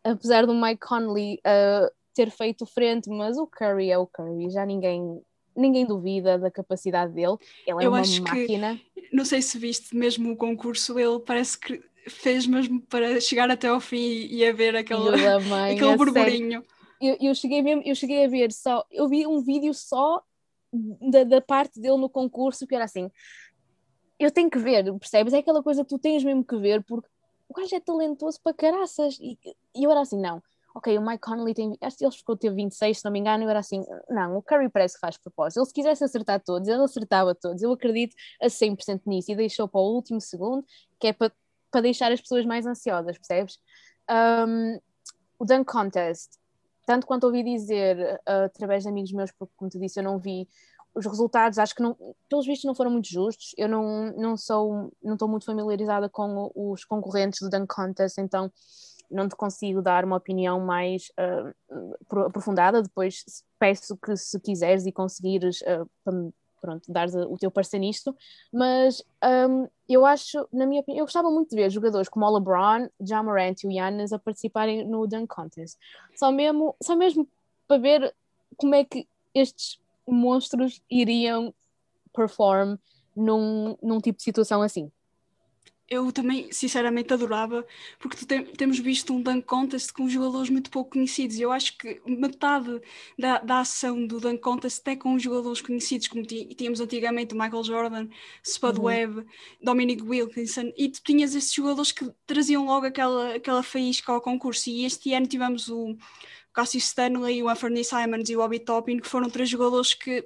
[0.03, 4.65] Apesar do Mike Conley uh, ter feito frente, mas o Curry é o Curry, já
[4.65, 5.21] ninguém
[5.55, 7.37] ninguém duvida da capacidade dele.
[7.65, 8.79] Ele é Eu uma acho máquina.
[8.93, 13.49] Que, não sei se viste mesmo o concurso, ele parece que fez mesmo para chegar
[13.49, 15.01] até ao fim e a ver aquele,
[15.71, 16.63] aquele burburinho.
[17.01, 20.21] Eu, eu, cheguei mesmo, eu cheguei a ver só, eu vi um vídeo só
[21.11, 23.09] da, da parte dele no concurso que era assim.
[24.19, 25.33] Eu tenho que ver, percebes?
[25.33, 27.09] É aquela coisa que tu tens mesmo que ver, porque
[27.49, 29.17] o gajo é talentoso para caraças.
[29.19, 29.37] E,
[29.75, 30.41] e eu era assim, não,
[30.75, 33.45] ok, o Mike Conley tem, acho que ele ficou ter 26, se não me engano,
[33.45, 36.67] eu era assim, não, o Curry parece que faz propósito, ele se quisesse acertar todos,
[36.67, 40.65] ele acertava todos, eu acredito a 100% nisso, e deixou para o último segundo,
[40.99, 41.31] que é para,
[41.71, 43.57] para deixar as pessoas mais ansiosas, percebes?
[44.09, 44.77] Um,
[45.39, 46.31] o Dunk Contest,
[46.85, 50.19] tanto quanto ouvi dizer uh, através de amigos meus, porque como te disse, eu não
[50.19, 50.47] vi
[50.93, 51.97] os resultados, acho que não,
[52.29, 56.49] pelos vistos não foram muito justos, eu não, não sou, não estou muito familiarizada com
[56.55, 58.49] os concorrentes do Dunk Contest, então
[59.11, 62.81] não te consigo dar uma opinião mais uh, aprofundada.
[62.81, 63.23] Depois
[63.59, 68.15] peço que, se quiseres e conseguires, uh, pronto, dar o teu parecer nisto.
[68.51, 69.03] Mas
[69.49, 72.89] um, eu acho, na minha opinião, eu gostava muito de ver jogadores como o LeBron,
[72.99, 75.77] John Morant e o Giannis a participarem no Dunk Contest.
[76.15, 77.27] Só mesmo, só mesmo
[77.67, 78.15] para ver
[78.57, 81.53] como é que estes monstros iriam
[82.13, 82.77] perform
[83.15, 84.91] num, num tipo de situação assim
[85.89, 87.65] eu também, sinceramente, adorava,
[87.99, 91.39] porque tem, temos visto um dunk contest com jogadores muito pouco conhecidos.
[91.39, 92.81] Eu acho que metade
[93.17, 97.63] da, da ação do dunk contest é com jogadores conhecidos, como tínhamos antigamente o Michael
[97.63, 98.07] Jordan,
[98.43, 98.85] Spud uhum.
[98.85, 99.25] Webb,
[99.61, 104.69] Dominic Wilkinson, e tu tinhas esses jogadores que traziam logo aquela, aquela faísca ao concurso.
[104.69, 105.95] E este ano tivemos o
[106.51, 110.25] Cassius Stanley, o Anthony Simons e o Obi Toppin, que foram três jogadores que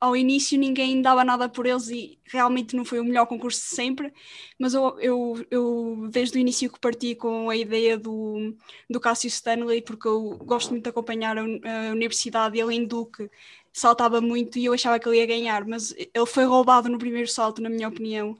[0.00, 3.66] ao início ninguém dava nada por eles e realmente não foi o melhor concurso de
[3.66, 4.12] sempre,
[4.58, 8.56] mas eu, eu, eu desde o início que parti com a ideia do,
[8.88, 13.30] do Cassius Stanley, porque eu gosto muito de acompanhar a, a universidade ele em Duke
[13.72, 17.28] saltava muito e eu achava que ele ia ganhar, mas ele foi roubado no primeiro
[17.28, 18.36] salto, na minha opinião.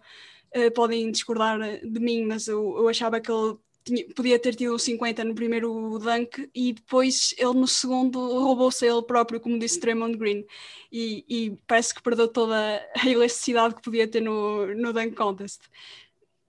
[0.55, 4.79] Uh, podem discordar de mim, mas eu, eu achava que ele tinha, podia ter tido
[4.79, 10.17] 50 no primeiro dunk e depois ele no segundo roubou-se ele próprio, como disse Draymond
[10.17, 10.45] Green.
[10.93, 12.57] E, e, parece que perdeu toda
[12.97, 15.63] a elasticidade que podia ter no, no dunk contest.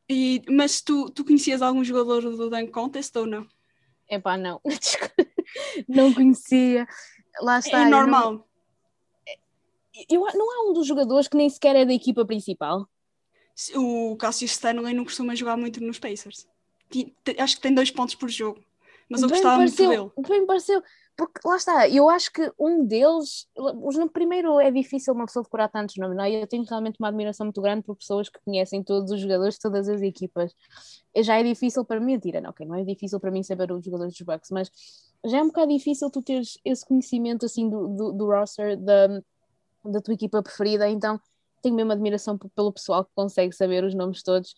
[0.09, 3.47] E, mas tu, tu conhecias algum jogador do dunk contest ou não?
[4.09, 4.59] Epá, não.
[5.87, 6.85] não conhecia.
[7.41, 7.83] Lá está.
[7.83, 8.33] É normal.
[8.33, 8.45] Não...
[10.09, 12.89] Eu, não há um dos jogadores que nem sequer é da equipa principal.
[13.75, 16.47] O Cassius Stanley não costuma jogar muito nos Pacers
[17.37, 18.59] acho que tem dois pontos por jogo.
[19.09, 20.27] Mas eu bem gostava pareceu, muito dele.
[20.29, 20.81] Bem pareceu,
[21.17, 25.67] porque lá está, eu acho que um deles, no primeiro é difícil uma pessoa decorar
[25.67, 26.31] tantos nomes, não é?
[26.31, 29.59] Eu tenho realmente uma admiração muito grande por pessoas que conhecem todos os jogadores de
[29.59, 30.55] todas as equipas.
[31.17, 33.83] Já é difícil para mim, tira, não, okay, não é difícil para mim saber os
[33.83, 34.71] jogadores dos Bucks, mas
[35.25, 39.07] já é um bocado difícil tu teres esse conhecimento assim do, do, do roster da,
[39.83, 41.19] da tua equipa preferida, então
[41.61, 44.55] tenho mesmo admiração pelo pessoal que consegue saber os nomes todos.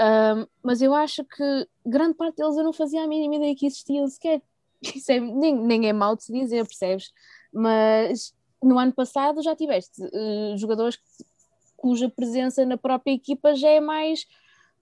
[0.00, 3.66] Um, mas eu acho que grande parte deles eu não fazia a mínima ideia que
[3.66, 4.40] existiam sequer.
[4.82, 7.12] Isso é, nem, nem é mal de se dizer, percebes?
[7.52, 10.98] Mas no ano passado já tiveste uh, jogadores
[11.76, 14.26] cuja presença na própria equipa já é mais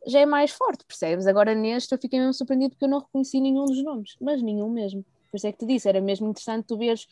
[0.06, 1.26] já é mais forte, percebes?
[1.26, 4.70] Agora neste eu fiquei mesmo surpreendido porque eu não reconheci nenhum dos nomes, mas nenhum
[4.70, 5.04] mesmo.
[5.30, 7.08] Por isso é que te disse, era mesmo interessante tu veres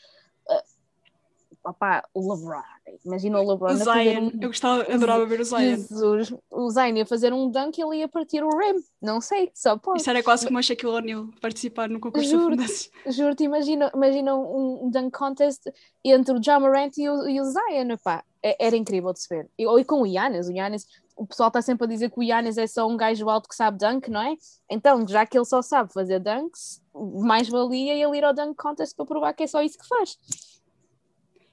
[1.67, 2.63] opá, o LeBron,
[3.05, 4.39] imagina o LeBron o Zion, um...
[4.41, 5.59] eu gostava, adorava ver o Zion.
[5.59, 9.51] Jesus, o Zion ia fazer um dunk e ele ia partir o rim, não sei,
[9.55, 13.91] só pode isso era quase como a Shaquille O'Neal participar no concurso juro-te, juro-te, imagina,
[13.95, 15.63] imagina um, um dunk contest
[16.05, 19.29] entre o John Morant e o, e o Zion, opá, é, era incrível de se
[19.29, 20.87] ver, e, ou e com o Yannis, o Yannis
[21.17, 23.55] o pessoal está sempre a dizer que o Yannis é só um gajo alto que
[23.55, 24.37] sabe dunk, não é?
[24.71, 28.95] Então, já que ele só sabe fazer dunks, mais valia ele ir ao dunk contest
[28.95, 30.19] para provar que é só isso que faz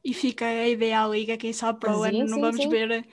[0.03, 2.69] e fica a ideia à liga, quem sabe para o ano não vamos sim.
[2.69, 3.05] ver,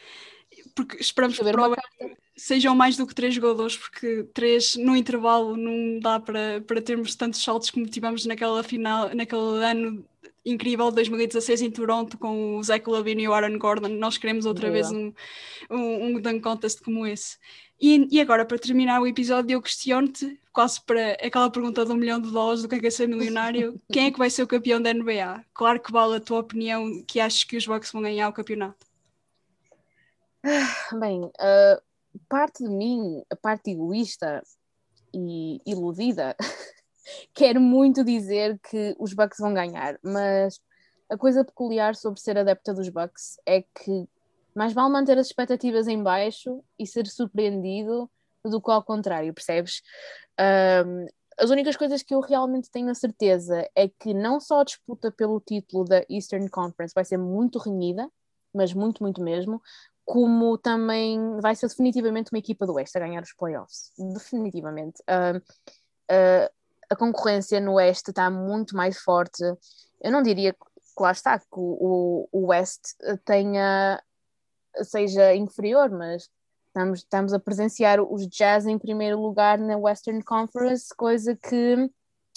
[0.75, 4.97] porque esperamos que para o ano sejam mais do que três jogadores, porque três no
[4.97, 10.05] intervalo não dá para, para termos tantos saltos como tivemos naquela final, naquele ano
[10.45, 13.89] incrível de 2016 em Toronto com o Zach Lavine e o Aaron Gordon.
[13.89, 15.13] Nós queremos outra vez um,
[15.71, 17.37] um, um dunk contest como esse.
[17.81, 21.97] E, e agora, para terminar o episódio, eu questiono-te, quase para aquela pergunta de um
[21.97, 24.43] milhão de dólares do que é, que é ser milionário, quem é que vai ser
[24.43, 25.47] o campeão da NBA?
[25.55, 28.87] Claro que vale a tua opinião que achas que os Bucks vão ganhar o campeonato.
[30.99, 31.83] Bem, uh,
[32.29, 34.43] parte de mim, a parte egoísta
[35.15, 36.37] e iludida,
[37.33, 40.61] quer muito dizer que os Bucks vão ganhar, mas
[41.09, 44.07] a coisa peculiar sobre ser adepta dos Bucks é que
[44.61, 48.11] mais vale manter as expectativas em baixo e ser surpreendido
[48.45, 49.81] do que ao contrário, percebes?
[50.39, 51.07] Um,
[51.39, 55.11] as únicas coisas que eu realmente tenho a certeza é que não só a disputa
[55.11, 58.07] pelo título da Eastern Conference vai ser muito renhida,
[58.53, 59.63] mas muito, muito mesmo,
[60.05, 63.95] como também vai ser definitivamente uma equipa do Oeste a ganhar os playoffs.
[64.13, 65.03] Definitivamente.
[65.09, 66.51] Uh, uh,
[66.91, 69.43] a concorrência no Oeste está muito mais forte.
[70.03, 72.91] Eu não diria que lá está, que o, o West
[73.25, 74.03] tenha
[74.83, 76.31] seja inferior, mas
[76.69, 81.91] estamos, estamos a presenciar os Jazz em primeiro lugar na Western Conference, coisa que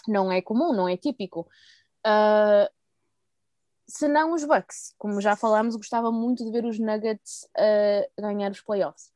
[0.07, 1.47] não é comum, não é típico.
[2.05, 2.69] Uh,
[3.87, 8.51] se não os Bucks, como já falámos, gostava muito de ver os Nuggets uh, ganhar
[8.51, 9.11] os playoffs.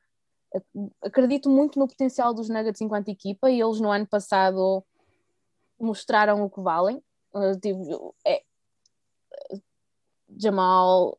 [1.02, 4.84] Acredito muito no potencial dos Nuggets enquanto equipa e eles no ano passado
[5.80, 7.02] mostraram o que valem.
[7.34, 8.44] Uh, é,
[10.38, 11.18] Jamal,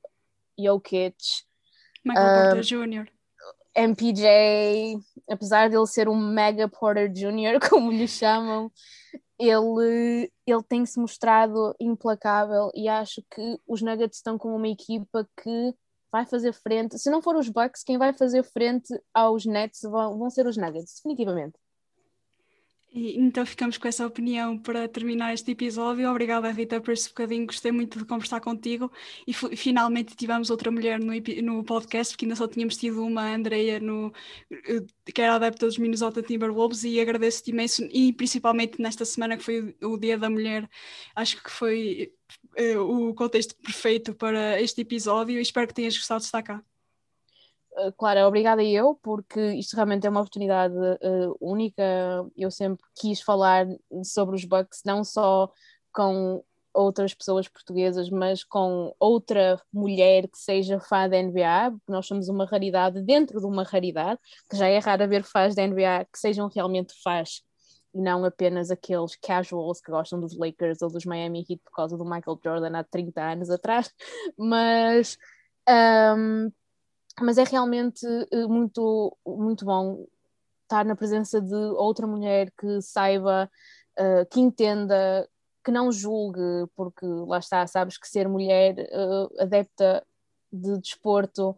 [0.59, 1.47] Jokic,
[2.05, 3.09] Michael Porter Jr.
[3.75, 8.73] MPJ, apesar de ele ser um mega Porter Jr., como lhe chamam,
[9.39, 15.29] ele, ele tem se mostrado implacável e acho que os Nuggets estão com uma equipa
[15.41, 15.75] que
[16.11, 16.99] vai fazer frente.
[16.99, 20.57] Se não for os Bucks, quem vai fazer frente aos Nets vão, vão ser os
[20.57, 21.55] Nuggets, definitivamente.
[22.91, 26.09] E, então ficamos com essa opinião para terminar este episódio.
[26.11, 27.47] Obrigada, Rita, por esse bocadinho.
[27.47, 28.91] Gostei muito de conversar contigo.
[29.27, 31.13] E finalmente tivemos outra mulher no,
[31.43, 34.13] no podcast, porque ainda só tínhamos tido uma, Andreia, no,
[34.51, 36.85] eh, que era adepta dos Minnesota Timberwolves.
[36.85, 40.69] E agradeço-te imenso, e principalmente nesta semana que foi o, o Dia da Mulher.
[41.15, 42.13] Acho que foi
[42.59, 45.39] uh, o contexto perfeito para este episódio.
[45.39, 46.65] E espero que tenhas gostado de estar cá.
[47.79, 51.83] Eh, Clara, obrigada eu, porque isto realmente é uma oportunidade uh, única.
[52.37, 53.67] Eu sempre quis falar
[54.05, 55.51] sobre os Bucks, não só
[55.93, 56.43] com
[56.75, 62.29] outras pessoas portuguesas, mas com outra mulher que seja fã da NBA, porque nós somos
[62.29, 66.19] uma raridade dentro de uma raridade, que já é raro ver fãs da NBA que
[66.19, 67.43] sejam realmente fãs
[67.95, 71.97] e não apenas aqueles casuals que gostam dos Lakers ou dos Miami Heat por causa
[71.97, 73.91] do Michael Jordan há 30 anos atrás,
[74.39, 75.17] mas
[75.69, 76.51] um,
[77.23, 80.07] mas é realmente eh, muito, muito bom
[80.63, 83.51] estar na presença de outra mulher que saiba,
[83.99, 85.29] uh, que entenda,
[85.65, 90.05] que não julgue, porque lá está, sabes que ser mulher uh, adepta
[90.53, 91.57] de desporto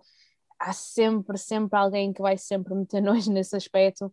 [0.60, 4.12] há sempre, sempre alguém que vai sempre meter nojo nesse aspecto.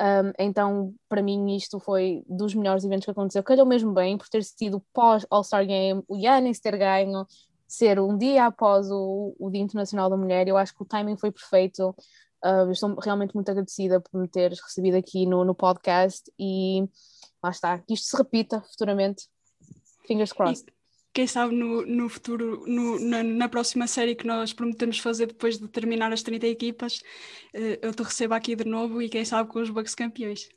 [0.00, 3.42] Um, então, para mim, isto foi dos melhores eventos que aconteceu.
[3.42, 7.26] Calhou mesmo bem por ter sido pós All-Star Game, o Yannis ter ganho,
[7.68, 10.48] ser um dia após o, o Dia Internacional da Mulher.
[10.48, 11.94] Eu acho que o timing foi perfeito.
[12.42, 16.88] Uh, estou realmente muito agradecida por me teres recebido aqui no, no podcast e
[17.42, 19.28] lá está, que isto se repita futuramente.
[20.06, 20.66] Fingers crossed.
[20.68, 20.78] E
[21.12, 25.58] quem sabe no, no futuro, no, na, na, próxima série que nós prometemos fazer depois
[25.58, 26.98] de terminar as 30 equipas,
[27.54, 30.48] uh, eu te recebo aqui de novo e quem sabe com os Bucks campeões.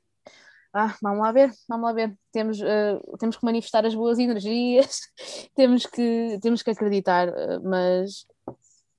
[0.73, 2.17] Ah, vamos lá ver, vamos lá ver.
[2.31, 5.01] Temos, uh, temos que manifestar as boas energias,
[5.53, 8.25] temos, que, temos que acreditar, uh, mas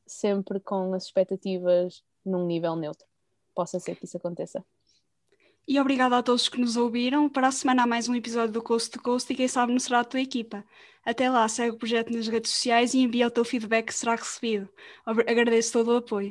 [0.07, 3.07] sempre com as expectativas num nível neutro.
[3.55, 4.63] Possa ser que isso aconteça.
[5.67, 7.29] E obrigado a todos que nos ouviram.
[7.29, 9.79] Para a semana há mais um episódio do Coast to Coast e quem sabe não
[9.79, 10.65] será a tua equipa.
[11.05, 14.15] Até lá, segue o projeto nas redes sociais e envia o teu feedback que será
[14.15, 14.69] recebido.
[15.05, 16.31] Agradeço todo o apoio.